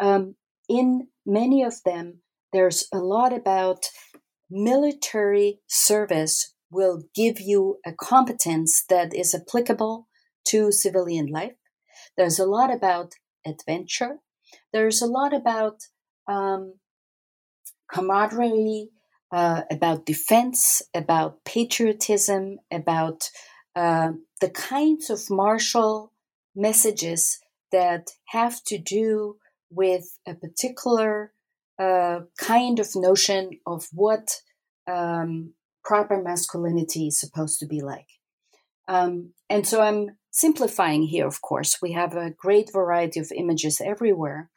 um, 0.00 0.36
in 0.68 1.08
many 1.24 1.62
of 1.62 1.74
them, 1.84 2.20
there's 2.52 2.88
a 2.92 2.98
lot 2.98 3.32
about 3.32 3.86
military 4.50 5.60
service 5.66 6.54
will 6.70 7.04
give 7.14 7.40
you 7.40 7.78
a 7.86 7.92
competence 7.92 8.84
that 8.88 9.14
is 9.14 9.34
applicable 9.34 10.08
to 10.46 10.72
civilian 10.72 11.26
life. 11.26 11.54
There's 12.16 12.38
a 12.38 12.46
lot 12.46 12.72
about 12.72 13.14
adventure. 13.46 14.18
There's 14.72 15.02
a 15.02 15.06
lot 15.06 15.32
about 15.34 15.82
um, 16.28 16.74
camaraderie, 17.92 18.88
uh, 19.32 19.62
about 19.70 20.06
defense, 20.06 20.82
about 20.94 21.44
patriotism, 21.44 22.58
about 22.70 23.30
uh, 23.74 24.12
the 24.40 24.50
kinds 24.50 25.10
of 25.10 25.20
martial 25.30 26.12
messages 26.56 27.38
that 27.70 28.08
have 28.28 28.62
to 28.64 28.78
do 28.78 29.36
with 29.70 30.18
a 30.26 30.34
particular 30.34 31.32
uh, 31.78 32.20
kind 32.38 32.78
of 32.78 32.88
notion 32.94 33.50
of 33.66 33.86
what 33.92 34.40
um, 34.90 35.52
proper 35.84 36.22
masculinity 36.22 37.08
is 37.08 37.20
supposed 37.20 37.58
to 37.60 37.66
be 37.66 37.80
like. 37.80 38.06
Um, 38.88 39.32
and 39.50 39.66
so 39.66 39.82
I'm 39.82 40.16
simplifying 40.30 41.02
here, 41.02 41.26
of 41.26 41.42
course. 41.42 41.78
We 41.82 41.92
have 41.92 42.14
a 42.14 42.30
great 42.30 42.72
variety 42.72 43.20
of 43.20 43.32
images 43.34 43.80
everywhere. 43.80 44.50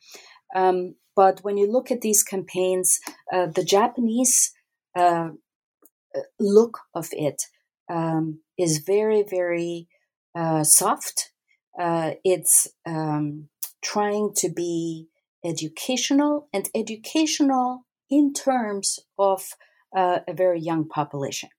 Um, 0.55 0.95
but 1.15 1.39
when 1.41 1.57
you 1.57 1.69
look 1.69 1.91
at 1.91 2.01
these 2.01 2.23
campaigns, 2.23 2.99
uh, 3.33 3.47
the 3.47 3.63
Japanese 3.63 4.51
uh, 4.95 5.29
look 6.39 6.79
of 6.93 7.09
it 7.11 7.43
um, 7.89 8.39
is 8.57 8.79
very, 8.79 9.23
very 9.23 9.87
uh, 10.35 10.63
soft. 10.63 11.28
Uh, 11.79 12.11
it's 12.25 12.67
um, 12.85 13.47
trying 13.81 14.33
to 14.35 14.49
be 14.49 15.07
educational 15.45 16.49
and 16.53 16.69
educational 16.75 17.85
in 18.09 18.33
terms 18.33 18.99
of 19.17 19.53
uh, 19.95 20.19
a 20.27 20.33
very 20.33 20.59
young 20.59 20.87
population. 20.87 21.49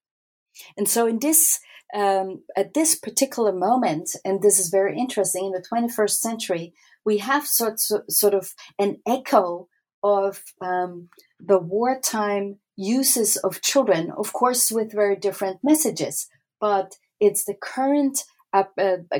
And 0.76 0.88
so, 0.88 1.06
in 1.06 1.20
this, 1.20 1.60
um, 1.94 2.42
at 2.56 2.74
this 2.74 2.94
particular 2.94 3.52
moment, 3.52 4.10
and 4.24 4.42
this 4.42 4.58
is 4.58 4.68
very 4.68 4.98
interesting, 4.98 5.46
in 5.46 5.52
the 5.52 5.64
21st 5.72 6.18
century, 6.18 6.74
we 7.04 7.18
have 7.18 7.46
sort, 7.46 7.80
sort 7.80 8.34
of 8.34 8.52
an 8.78 8.98
echo 9.06 9.68
of 10.02 10.42
um, 10.60 11.08
the 11.38 11.58
wartime 11.58 12.58
uses 12.76 13.36
of 13.36 13.62
children, 13.62 14.10
of 14.16 14.32
course, 14.32 14.70
with 14.70 14.92
very 14.92 15.16
different 15.16 15.58
messages, 15.62 16.28
but 16.60 16.96
it's 17.20 17.44
the 17.44 17.54
current 17.54 18.24
uh, 18.52 18.64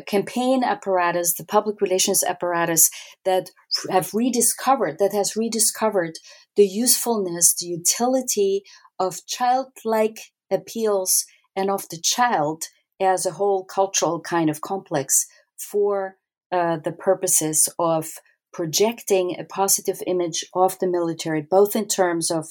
campaign 0.07 0.65
apparatus, 0.65 1.35
the 1.35 1.45
public 1.45 1.81
relations 1.81 2.25
apparatus 2.25 2.91
that 3.25 3.51
have 3.91 4.13
rediscovered, 4.13 4.99
that 4.99 5.13
has 5.13 5.37
rediscovered 5.37 6.19
the 6.57 6.67
usefulness, 6.67 7.55
the 7.55 7.67
utility 7.67 8.63
of 8.99 9.25
childlike 9.27 10.19
appeals 10.51 11.25
and 11.55 11.71
of 11.71 11.89
the 11.91 12.01
child 12.01 12.65
as 13.01 13.25
a 13.25 13.33
whole 13.33 13.65
cultural 13.65 14.21
kind 14.21 14.51
of 14.51 14.61
complex 14.61 15.27
for 15.57 16.17
uh, 16.53 16.77
the 16.77 16.93
purposes 16.93 17.69
of 17.79 18.11
projecting 18.53 19.37
a 19.39 19.45
positive 19.45 20.03
image 20.07 20.45
of 20.55 20.79
the 20.81 20.89
military, 20.89 21.41
both 21.41 21.77
in 21.77 21.87
terms 21.87 22.31
of 22.31 22.47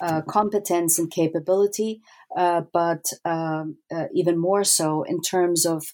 uh, 0.00 0.22
competence 0.22 0.98
and 0.98 1.10
capability, 1.10 2.00
uh, 2.36 2.62
but 2.72 3.04
um, 3.24 3.76
uh, 3.92 4.04
even 4.14 4.38
more 4.38 4.64
so 4.64 5.02
in 5.02 5.20
terms 5.20 5.66
of 5.66 5.84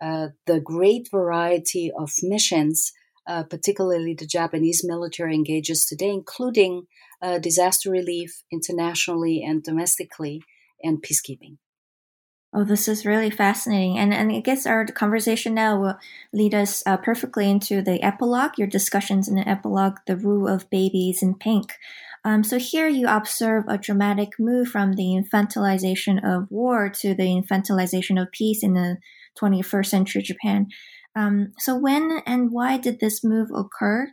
the 0.00 0.60
great 0.60 1.08
variety 1.10 1.90
of 1.96 2.12
missions, 2.22 2.92
uh, 3.26 3.42
particularly 3.44 4.14
the 4.14 4.26
Japanese 4.26 4.82
military 4.84 5.34
engages 5.34 5.84
today, 5.84 6.10
including 6.10 6.86
uh, 7.22 7.38
disaster 7.38 7.90
relief 7.90 8.42
internationally 8.52 9.42
and 9.42 9.62
domestically, 9.62 10.42
and 10.82 11.02
peacekeeping. 11.02 11.56
Oh, 12.52 12.64
this 12.64 12.88
is 12.88 13.04
really 13.04 13.30
fascinating. 13.30 13.98
And, 13.98 14.14
and 14.14 14.32
I 14.32 14.40
guess 14.40 14.66
our 14.66 14.86
conversation 14.86 15.54
now 15.54 15.78
will 15.78 15.98
lead 16.32 16.54
us 16.54 16.82
uh, 16.86 16.96
perfectly 16.96 17.50
into 17.50 17.82
the 17.82 18.02
epilogue, 18.02 18.52
your 18.56 18.68
discussions 18.68 19.28
in 19.28 19.34
the 19.34 19.46
epilogue, 19.46 19.98
The 20.06 20.16
Rule 20.16 20.48
of 20.48 20.70
Babies 20.70 21.22
in 21.22 21.34
Pink. 21.34 21.74
Um, 22.24 22.42
so 22.42 22.58
here 22.58 22.88
you 22.88 23.08
observe 23.08 23.64
a 23.68 23.78
dramatic 23.78 24.30
move 24.38 24.68
from 24.68 24.94
the 24.94 25.20
infantilization 25.22 26.18
of 26.24 26.50
war 26.50 26.88
to 27.00 27.14
the 27.14 27.24
infantilization 27.24 28.20
of 28.20 28.32
peace 28.32 28.62
in 28.62 28.74
the 28.74 28.96
21st 29.40 29.86
century 29.86 30.22
Japan. 30.22 30.66
Um, 31.14 31.52
so 31.58 31.76
when 31.76 32.20
and 32.26 32.50
why 32.50 32.76
did 32.76 33.00
this 33.00 33.24
move 33.24 33.48
occur? 33.54 34.12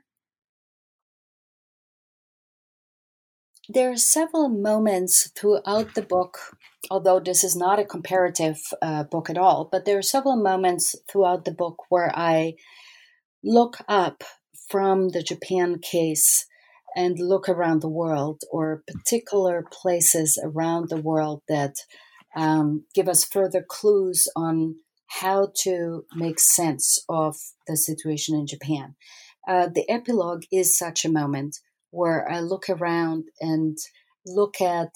There 3.69 3.91
are 3.91 3.97
several 3.97 4.49
moments 4.49 5.31
throughout 5.37 5.95
the 5.95 6.01
book, 6.01 6.37
although 6.91 7.19
this 7.19 7.43
is 7.43 7.55
not 7.55 7.79
a 7.79 7.85
comparative 7.85 8.59
uh, 8.81 9.03
book 9.03 9.29
at 9.29 9.37
all, 9.37 9.69
but 9.71 9.85
there 9.85 9.97
are 9.97 10.01
several 10.01 10.35
moments 10.35 10.95
throughout 11.09 11.45
the 11.45 11.53
book 11.53 11.83
where 11.89 12.11
I 12.13 12.55
look 13.43 13.77
up 13.87 14.23
from 14.69 15.09
the 15.09 15.23
Japan 15.23 15.79
case 15.79 16.45
and 16.95 17.19
look 17.19 17.49
around 17.49 17.81
the 17.81 17.89
world 17.89 18.41
or 18.51 18.83
particular 18.85 19.65
places 19.71 20.37
around 20.43 20.89
the 20.89 21.01
world 21.01 21.41
that 21.47 21.75
um, 22.35 22.83
give 22.93 23.07
us 23.07 23.23
further 23.23 23.65
clues 23.67 24.27
on 24.35 24.75
how 25.21 25.51
to 25.53 26.05
make 26.15 26.39
sense 26.39 27.03
of 27.07 27.35
the 27.67 27.77
situation 27.77 28.35
in 28.35 28.47
Japan. 28.47 28.95
Uh, 29.47 29.67
the 29.67 29.87
epilogue 29.89 30.43
is 30.51 30.77
such 30.77 31.05
a 31.05 31.11
moment 31.11 31.59
where 31.91 32.29
I 32.29 32.39
look 32.39 32.69
around 32.69 33.25
and 33.39 33.77
look 34.25 34.59
at 34.59 34.89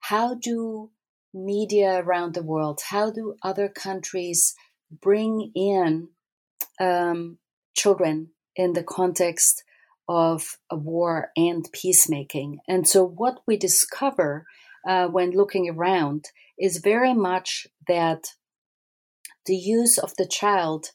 how 0.00 0.34
do 0.34 0.90
media 1.32 1.98
around 1.98 2.34
the 2.34 2.42
world, 2.42 2.80
how 2.90 3.10
do 3.10 3.34
other 3.42 3.68
countries 3.68 4.54
bring 4.90 5.50
in 5.56 6.08
um, 6.78 7.38
children 7.76 8.30
in 8.54 8.74
the 8.74 8.84
context 8.84 9.64
of 10.08 10.58
a 10.70 10.76
war 10.76 11.30
and 11.36 11.66
peacemaking. 11.72 12.58
And 12.68 12.86
so, 12.86 13.04
what 13.04 13.40
we 13.46 13.56
discover 13.56 14.46
uh, 14.86 15.08
when 15.08 15.30
looking 15.30 15.68
around 15.68 16.26
is 16.58 16.78
very 16.78 17.14
much 17.14 17.66
that 17.88 18.28
the 19.46 19.56
use 19.56 19.98
of 19.98 20.14
the 20.16 20.26
child 20.26 20.86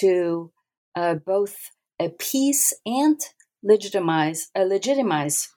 to 0.00 0.52
uh, 0.94 1.14
both 1.14 1.56
appease 2.00 2.72
and 2.84 3.20
legitimize, 3.62 4.50
uh, 4.54 4.62
legitimize 4.62 5.48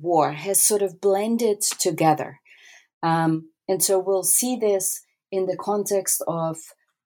war 0.00 0.32
has 0.32 0.60
sort 0.60 0.82
of 0.82 1.00
blended 1.00 1.60
together. 1.60 2.40
Um, 3.02 3.50
and 3.68 3.82
so 3.82 3.98
we'll 3.98 4.24
see 4.24 4.56
this 4.56 5.02
in 5.30 5.46
the 5.46 5.56
context 5.56 6.22
of 6.26 6.58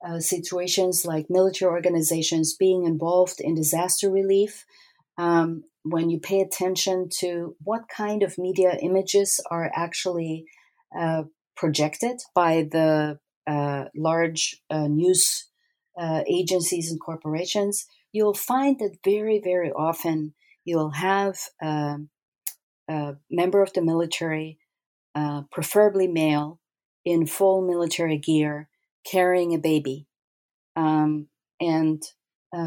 uh, 0.07 0.21
situations 0.21 1.05
like 1.05 1.27
military 1.29 1.71
organizations 1.71 2.57
being 2.59 2.85
involved 2.85 3.41
in 3.41 3.55
disaster 3.55 4.11
relief. 4.11 4.65
Um, 5.19 5.65
when 5.85 6.11
you 6.11 6.19
pay 6.21 6.41
attention 6.41 7.09
to 7.21 7.57
what 7.63 7.83
kind 7.95 8.23
of 8.23 8.39
media 8.39 8.79
images 8.81 9.41
are 9.51 9.71
actually 9.75 10.45
uh, 10.97 11.25
projected 11.57 12.21
by 12.35 12.67
the 12.71 13.19
uh, 13.47 13.87
large 13.95 14.61
uh, 14.71 14.87
news 14.87 15.49
uh, 15.99 16.23
agencies 16.29 16.91
and 16.91 17.01
corporations, 17.01 17.87
you'll 18.13 18.35
find 18.35 18.79
that 18.79 18.99
very, 19.05 19.41
very 19.43 19.71
often 19.73 20.35
you'll 20.65 20.91
have 20.91 21.39
um, 21.63 22.09
a 22.89 23.15
member 23.31 23.63
of 23.63 23.73
the 23.73 23.83
military, 23.83 24.59
uh, 25.15 25.43
preferably 25.51 26.07
male, 26.07 26.61
in 27.05 27.27
full 27.27 27.67
military 27.67 28.17
gear, 28.17 28.69
carrying 29.05 29.55
a 29.55 29.59
baby. 29.59 30.07
Um, 30.77 31.27
and 31.61 32.03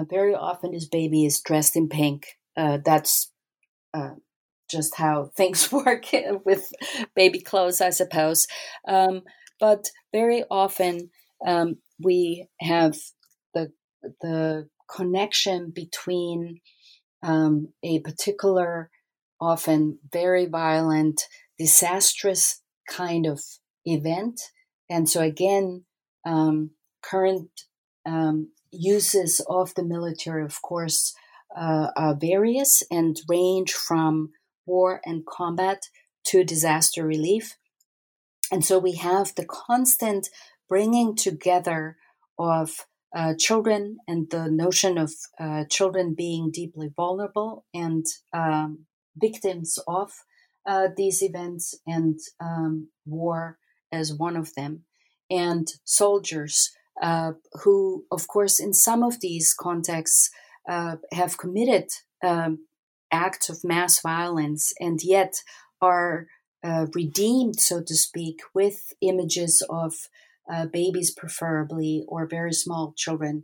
very 0.10 0.36
often 0.36 0.72
this 0.72 0.88
baby 0.88 1.26
is 1.26 1.42
dressed 1.42 1.76
in 1.76 1.88
pink. 1.88 2.38
That's 2.56 3.32
just 4.70 4.96
how 4.96 5.32
things 5.38 5.72
work 5.72 6.06
with 6.46 6.72
baby 7.16 7.40
clothes, 7.40 7.82
I 7.82 7.92
suppose. 7.92 8.48
Um, 8.88 9.22
but 9.60 9.90
very 10.14 10.44
often 10.50 11.10
um, 11.46 11.78
we 12.00 12.48
have 12.60 12.98
the 13.54 13.72
the 14.22 14.68
connection 14.90 15.72
between 15.74 16.62
um, 17.24 17.70
a 17.84 18.00
particular, 18.00 18.90
often 19.42 20.00
very 20.12 20.46
violent, 20.46 21.22
disastrous 21.58 22.62
kind 22.88 23.26
of 23.26 23.42
event. 23.86 24.40
And 24.90 25.10
so, 25.10 25.22
again, 25.22 25.86
um, 26.26 26.72
current 27.04 27.50
um, 28.06 28.52
uses 28.72 29.42
of 29.50 29.74
the 29.76 29.84
military, 29.84 30.44
of 30.44 30.62
course, 30.62 31.14
uh, 31.56 31.88
are 31.96 32.16
various 32.16 32.84
and 32.92 33.20
range 33.28 33.74
from 33.74 34.32
war 34.66 35.02
and 35.06 35.26
combat 35.26 35.84
to 36.26 36.44
disaster 36.44 37.06
relief. 37.06 37.56
And 38.52 38.64
so 38.64 38.80
we 38.80 38.94
have 38.94 39.34
the 39.36 39.46
constant 39.46 40.30
bringing 40.70 41.16
together 41.16 41.98
of 42.38 42.86
uh, 43.16 43.34
children 43.40 43.98
and 44.08 44.30
the 44.30 44.50
notion 44.52 44.98
of 44.98 45.14
uh, 45.40 45.64
children 45.70 46.14
being 46.16 46.52
deeply 46.52 46.90
vulnerable 46.96 47.66
and 47.74 48.06
um, 48.34 48.86
victims 49.16 49.80
of 49.88 50.12
uh, 50.66 50.90
these 50.98 51.22
events 51.22 51.76
and 51.88 52.20
um, 52.42 52.90
war 53.06 53.58
as 53.92 54.14
one 54.14 54.36
of 54.36 54.54
them, 54.56 54.84
and 55.30 55.68
soldiers 55.86 56.72
uh, 57.02 57.34
who, 57.64 58.06
of 58.12 58.28
course, 58.28 58.60
in 58.60 58.74
some 58.74 59.04
of 59.04 59.20
these 59.22 59.54
contexts 59.54 60.30
uh, 60.68 60.96
have 61.12 61.38
committed 61.38 61.90
um, 62.24 62.66
acts 63.12 63.50
of 63.50 63.64
mass 63.64 64.02
violence 64.02 64.74
and 64.80 65.04
yet 65.04 65.36
are 65.82 66.28
uh, 66.66 66.88
redeemed, 66.96 67.60
so 67.60 67.82
to 67.82 67.96
speak, 67.96 68.40
with 68.54 68.94
images 69.02 69.64
of 69.70 69.94
uh, 70.52 70.66
babies, 70.66 71.14
preferably, 71.16 72.04
or 72.08 72.28
very 72.28 72.54
small 72.54 72.94
children 72.98 73.44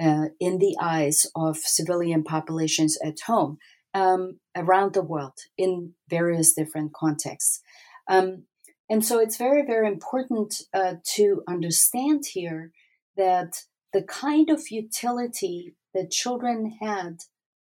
uh, 0.00 0.26
in 0.40 0.58
the 0.58 0.76
eyes 0.80 1.26
of 1.34 1.56
civilian 1.58 2.22
populations 2.24 2.98
at 3.04 3.18
home 3.26 3.58
um, 3.94 4.38
around 4.56 4.94
the 4.94 5.02
world 5.02 5.38
in 5.58 5.92
various 6.08 6.54
different 6.54 6.92
contexts. 6.94 7.60
Um, 8.08 8.44
and 8.88 9.04
so 9.04 9.20
it's 9.20 9.36
very, 9.36 9.64
very 9.64 9.86
important 9.86 10.54
uh, 10.74 10.94
to 11.14 11.42
understand 11.48 12.24
here 12.32 12.72
that 13.16 13.52
the 13.92 14.02
kind 14.02 14.48
of 14.50 14.70
utility 14.70 15.74
that 15.94 16.10
children 16.10 16.78
had 16.80 17.18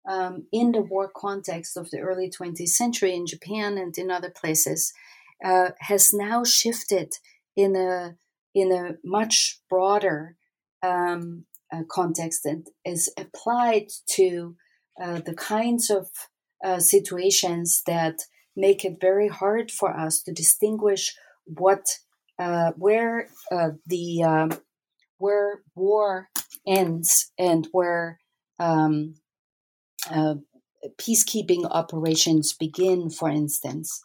um, 0.09 0.47
in 0.53 0.73
the 0.73 0.83
war 0.83 1.11
context 1.15 1.77
of 1.77 1.91
the 1.91 2.01
early 2.01 2.31
20th 2.31 2.69
century 2.69 3.15
in 3.15 3.27
Japan 3.27 3.79
and 3.79 3.97
in 3.97 4.11
other 4.11 4.31
places 4.31 4.93
uh, 5.45 5.71
has 5.81 6.13
now 6.13 6.45
shifted 6.45 7.15
in 7.57 7.77
a 7.77 8.17
in 8.55 8.71
a 8.71 8.97
much 9.05 9.61
broader 9.69 10.37
um, 10.83 11.45
uh, 11.73 11.83
context 11.91 12.47
and 12.47 12.69
is 12.85 13.13
applied 13.19 13.89
to 14.07 14.55
uh, 15.03 15.21
the 15.21 15.35
kinds 15.35 15.91
of 15.91 16.09
uh, 16.65 16.79
situations 16.79 17.83
that 17.87 18.23
make 18.57 18.85
it 18.85 19.01
very 19.01 19.29
hard 19.29 19.71
for 19.71 19.91
us 19.91 20.23
to 20.23 20.33
distinguish 20.33 21.15
what 21.47 21.99
uh, 22.39 22.73
where 22.77 23.29
uh, 23.53 23.71
the 23.87 24.23
um, 24.23 24.53
where 25.19 25.63
war 25.75 26.29
ends 26.67 27.33
and 27.39 27.69
where 27.73 28.21
um, 28.59 29.15
uh, 30.11 30.37
peacekeeping 30.99 31.67
operations 31.71 32.53
begin, 32.53 33.11
for 33.11 33.29
instance. 33.29 34.03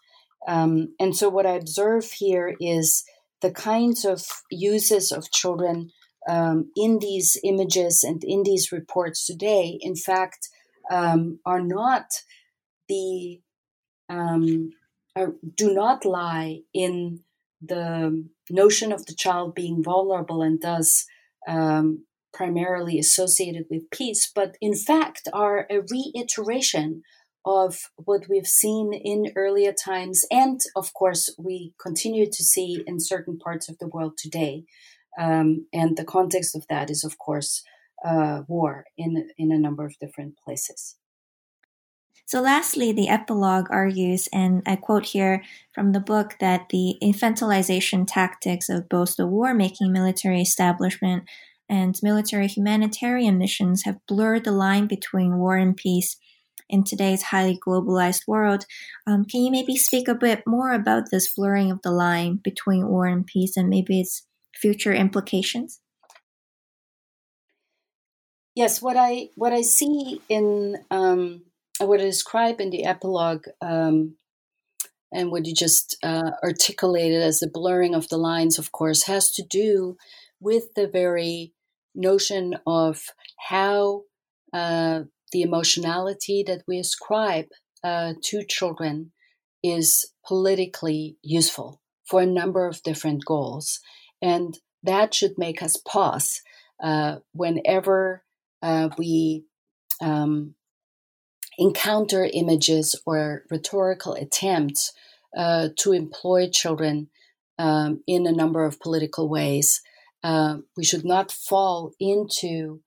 Um, 0.47 0.95
and 0.99 1.15
so, 1.15 1.29
what 1.29 1.45
I 1.45 1.55
observe 1.55 2.05
here 2.11 2.55
is 2.59 3.03
the 3.41 3.51
kinds 3.51 4.05
of 4.05 4.25
uses 4.49 5.11
of 5.11 5.31
children 5.31 5.91
um, 6.27 6.71
in 6.75 6.99
these 6.99 7.37
images 7.43 8.03
and 8.03 8.23
in 8.23 8.43
these 8.43 8.71
reports 8.71 9.25
today, 9.25 9.77
in 9.81 9.95
fact, 9.95 10.49
um, 10.89 11.39
are 11.45 11.61
not 11.61 12.05
the 12.87 13.41
um, 14.09 14.71
are, 15.15 15.33
do 15.55 15.73
not 15.73 16.05
lie 16.05 16.61
in 16.73 17.23
the 17.61 18.25
notion 18.49 18.91
of 18.91 19.05
the 19.05 19.13
child 19.13 19.53
being 19.53 19.83
vulnerable 19.83 20.41
and 20.41 20.61
thus 20.61 21.05
um, 21.47 22.05
primarily 22.34 22.99
associated 22.99 23.65
with 23.69 23.89
peace, 23.91 24.32
but 24.34 24.55
in 24.61 24.75
fact 24.75 25.27
are 25.34 25.67
a 25.69 25.82
reiteration 25.82 27.03
of 27.45 27.89
what 27.95 28.27
we've 28.30 28.47
seen 28.47 28.93
in 28.93 29.32
earlier 29.36 29.73
times, 29.73 30.25
and 30.30 30.59
of 30.75 30.93
course, 30.93 31.34
we 31.38 31.73
continue 31.82 32.25
to 32.25 32.43
see 32.43 32.84
in 32.86 32.99
certain 32.99 33.38
parts 33.38 33.69
of 33.69 33.77
the 33.80 33.88
world 33.88 34.17
today. 34.17 34.65
Um, 35.17 35.65
and 35.73 35.97
the 35.97 36.05
context 36.05 36.55
of 36.55 36.65
that 36.69 36.89
is, 36.89 37.03
of 37.03 37.17
course, 37.17 37.63
uh, 38.05 38.41
war 38.47 38.86
in 38.97 39.30
in 39.38 39.51
a 39.51 39.57
number 39.57 39.86
of 39.86 39.97
different 39.99 40.36
places. 40.38 40.95
So, 42.25 42.41
lastly, 42.41 42.91
the 42.91 43.09
epilogue 43.09 43.67
argues, 43.71 44.30
and 44.32 44.61
I 44.67 44.75
quote 44.75 45.07
here 45.07 45.41
from 45.73 45.93
the 45.93 45.99
book, 45.99 46.36
that 46.39 46.69
the 46.69 46.95
infantilization 47.01 48.05
tactics 48.07 48.69
of 48.69 48.88
both 48.88 49.15
the 49.15 49.25
war 49.25 49.55
making 49.55 49.91
military 49.91 50.41
establishment 50.41 51.23
and 51.70 51.95
military 52.01 52.47
humanitarian 52.47 53.38
missions 53.38 53.84
have 53.84 54.05
blurred 54.07 54.43
the 54.43 54.51
line 54.51 54.88
between 54.88 55.38
war 55.38 55.55
and 55.55 55.78
peace 55.78 56.17
in 56.70 56.84
today's 56.84 57.24
highly 57.24 57.59
globalized 57.65 58.28
world. 58.28 58.65
Um, 59.07 59.26
can 59.26 59.41
you 59.41 59.51
maybe 59.51 59.76
speak 59.76 60.07
a 60.07 60.15
bit 60.15 60.43
more 60.45 60.72
about 60.72 61.11
this 61.11 61.34
blurring 61.34 61.72
of 61.72 61.82
the 61.82 61.91
line 61.91 62.39
between 62.43 62.88
war 62.88 63.05
and 63.05 63.26
peace 63.26 63.57
and 63.57 63.70
maybe 63.70 63.99
its 63.99 64.26
future 64.53 64.93
implications? 64.93 65.80
Yes, 68.55 68.82
what 68.82 68.97
I 68.97 69.30
what 69.36 69.53
I 69.53 69.61
see 69.61 70.22
in 70.28 70.78
um, 70.91 71.43
what 71.80 72.01
I 72.01 72.03
describe 72.03 72.59
in 72.59 72.72
the 72.72 72.84
epilogue 72.86 73.45
um, 73.61 74.15
and 75.13 75.32
what 75.32 75.45
you 75.45 75.55
just 75.55 75.97
uh, 76.03 76.32
articulated 76.43 77.22
as 77.22 77.39
the 77.39 77.49
blurring 77.49 77.95
of 77.95 78.09
the 78.09 78.17
lines, 78.17 78.59
of 78.59 78.72
course, 78.72 79.03
has 79.03 79.32
to 79.34 79.43
do 79.43 79.97
with 80.39 80.74
the 80.76 80.88
very 80.88 81.53
notion 81.99 82.55
of 82.65 83.07
how 83.49 84.03
uh, 84.53 85.03
the 85.31 85.41
emotionality 85.41 86.43
that 86.47 86.63
we 86.67 86.79
ascribe 86.79 87.45
uh, 87.83 88.13
to 88.23 88.43
children 88.43 89.11
is 89.63 90.11
politically 90.25 91.17
useful 91.21 91.81
for 92.05 92.21
a 92.21 92.25
number 92.25 92.67
of 92.67 92.81
different 92.83 93.25
goals. 93.25 93.79
And 94.21 94.57
that 94.83 95.13
should 95.13 95.37
make 95.37 95.61
us 95.61 95.77
pause 95.77 96.41
uh, 96.81 97.17
whenever 97.33 98.23
uh, 98.61 98.89
we 98.97 99.43
um, 100.01 100.55
encounter 101.57 102.27
images 102.33 102.95
or 103.05 103.43
rhetorical 103.51 104.13
attempts 104.13 104.93
uh, 105.37 105.69
to 105.77 105.91
employ 105.91 106.49
children 106.49 107.09
um, 107.59 108.01
in 108.07 108.25
a 108.25 108.31
number 108.31 108.65
of 108.65 108.79
political 108.79 109.27
ways. 109.27 109.81
Uh, 110.24 110.57
we 110.76 110.84
should 110.84 111.05
not 111.05 111.32
fall 111.32 111.93
into 111.99 112.82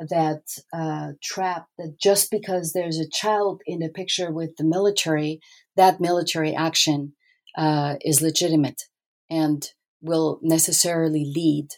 that 0.00 0.42
uh, 0.72 1.12
trap 1.22 1.66
that 1.76 1.96
just 2.00 2.30
because 2.30 2.72
there's 2.72 2.98
a 2.98 3.08
child 3.08 3.62
in 3.66 3.80
the 3.80 3.88
picture 3.88 4.32
with 4.32 4.56
the 4.56 4.64
military, 4.64 5.40
that 5.76 6.00
military 6.00 6.54
action 6.54 7.14
uh, 7.56 7.96
is 8.02 8.22
legitimate 8.22 8.84
and 9.28 9.72
will 10.00 10.38
necessarily 10.42 11.24
lead 11.24 11.68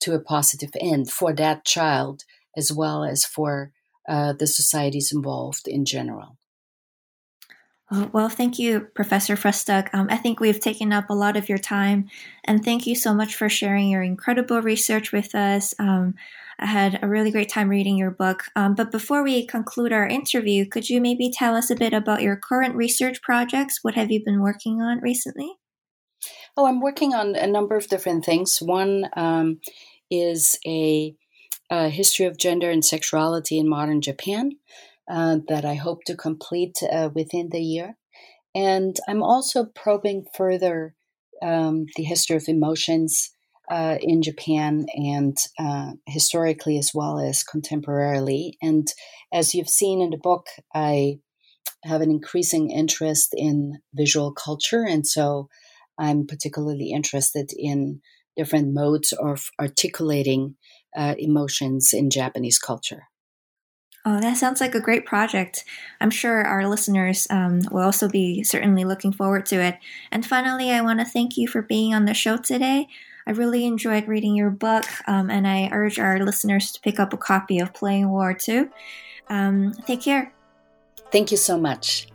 to 0.00 0.14
a 0.14 0.20
positive 0.20 0.70
end 0.80 1.10
for 1.10 1.32
that 1.32 1.64
child 1.64 2.22
as 2.56 2.72
well 2.72 3.04
as 3.04 3.24
for 3.24 3.72
uh, 4.08 4.32
the 4.32 4.46
societies 4.46 5.10
involved 5.12 5.66
in 5.66 5.84
general. 5.84 6.38
Well, 8.12 8.28
thank 8.28 8.58
you, 8.58 8.80
Professor 8.94 9.36
Frühstück. 9.36 9.88
Um, 9.92 10.08
I 10.10 10.16
think 10.16 10.40
we've 10.40 10.60
taken 10.60 10.92
up 10.92 11.10
a 11.10 11.14
lot 11.14 11.36
of 11.36 11.48
your 11.48 11.58
time, 11.58 12.08
and 12.44 12.64
thank 12.64 12.86
you 12.86 12.94
so 12.94 13.14
much 13.14 13.34
for 13.34 13.48
sharing 13.48 13.88
your 13.88 14.02
incredible 14.02 14.60
research 14.60 15.12
with 15.12 15.34
us. 15.34 15.74
Um, 15.78 16.14
I 16.58 16.66
had 16.66 17.00
a 17.02 17.08
really 17.08 17.30
great 17.30 17.48
time 17.48 17.68
reading 17.68 17.96
your 17.96 18.10
book. 18.10 18.44
Um, 18.56 18.74
but 18.74 18.90
before 18.90 19.22
we 19.22 19.46
conclude 19.46 19.92
our 19.92 20.06
interview, 20.06 20.66
could 20.66 20.88
you 20.88 21.00
maybe 21.00 21.30
tell 21.30 21.56
us 21.56 21.70
a 21.70 21.76
bit 21.76 21.92
about 21.92 22.22
your 22.22 22.36
current 22.36 22.74
research 22.74 23.20
projects? 23.22 23.80
What 23.82 23.94
have 23.94 24.10
you 24.10 24.22
been 24.24 24.40
working 24.40 24.80
on 24.80 25.00
recently? 25.00 25.54
Oh, 26.56 26.66
I'm 26.66 26.80
working 26.80 27.12
on 27.14 27.34
a 27.34 27.46
number 27.46 27.76
of 27.76 27.88
different 27.88 28.24
things. 28.24 28.62
One 28.62 29.08
um, 29.16 29.60
is 30.10 30.58
a 30.66 31.14
a 31.70 31.88
history 31.88 32.26
of 32.26 32.36
gender 32.36 32.70
and 32.70 32.84
sexuality 32.84 33.58
in 33.58 33.68
modern 33.68 34.02
Japan 34.02 34.52
uh, 35.08 35.38
that 35.48 35.64
I 35.64 35.74
hope 35.74 36.04
to 36.06 36.16
complete 36.16 36.76
uh, 36.82 37.10
within 37.14 37.50
the 37.50 37.60
year. 37.60 37.96
And 38.54 38.96
I'm 39.08 39.22
also 39.22 39.64
probing 39.64 40.26
further 40.34 40.94
um, 41.42 41.86
the 41.96 42.04
history 42.04 42.36
of 42.36 42.44
emotions 42.48 43.30
uh, 43.70 43.96
in 44.00 44.22
Japan 44.22 44.86
and 44.94 45.36
uh, 45.58 45.92
historically 46.06 46.78
as 46.78 46.92
well 46.94 47.18
as 47.18 47.44
contemporarily. 47.44 48.52
And 48.62 48.86
as 49.32 49.54
you've 49.54 49.68
seen 49.68 50.00
in 50.00 50.10
the 50.10 50.18
book, 50.18 50.46
I 50.74 51.18
have 51.84 52.00
an 52.00 52.10
increasing 52.10 52.70
interest 52.70 53.34
in 53.36 53.80
visual 53.92 54.32
culture. 54.32 54.84
And 54.86 55.06
so 55.06 55.48
I'm 55.98 56.26
particularly 56.26 56.90
interested 56.90 57.50
in 57.56 58.00
different 58.36 58.74
modes 58.74 59.12
of 59.12 59.48
articulating 59.60 60.56
uh, 60.96 61.14
emotions 61.18 61.90
in 61.92 62.10
Japanese 62.10 62.58
culture. 62.58 63.04
Oh, 64.06 64.20
that 64.20 64.36
sounds 64.36 64.60
like 64.60 64.74
a 64.74 64.80
great 64.80 65.06
project. 65.06 65.64
I'm 65.98 66.10
sure 66.10 66.44
our 66.44 66.68
listeners 66.68 67.26
um, 67.30 67.62
will 67.70 67.82
also 67.82 68.06
be 68.06 68.42
certainly 68.44 68.84
looking 68.84 69.12
forward 69.12 69.46
to 69.46 69.62
it. 69.62 69.78
And 70.10 70.26
finally, 70.26 70.70
I 70.70 70.82
want 70.82 71.00
to 71.00 71.06
thank 71.06 71.38
you 71.38 71.48
for 71.48 71.62
being 71.62 71.94
on 71.94 72.04
the 72.04 72.12
show 72.12 72.36
today. 72.36 72.88
I 73.26 73.30
really 73.30 73.64
enjoyed 73.64 74.06
reading 74.06 74.36
your 74.36 74.50
book, 74.50 74.84
um, 75.06 75.30
and 75.30 75.48
I 75.48 75.70
urge 75.72 75.98
our 75.98 76.18
listeners 76.18 76.72
to 76.72 76.80
pick 76.82 77.00
up 77.00 77.14
a 77.14 77.16
copy 77.16 77.58
of 77.58 77.72
Playing 77.72 78.10
War 78.10 78.34
too. 78.34 78.68
Um, 79.30 79.72
take 79.86 80.02
care. 80.02 80.34
Thank 81.10 81.30
you 81.30 81.38
so 81.38 81.58
much. 81.58 82.08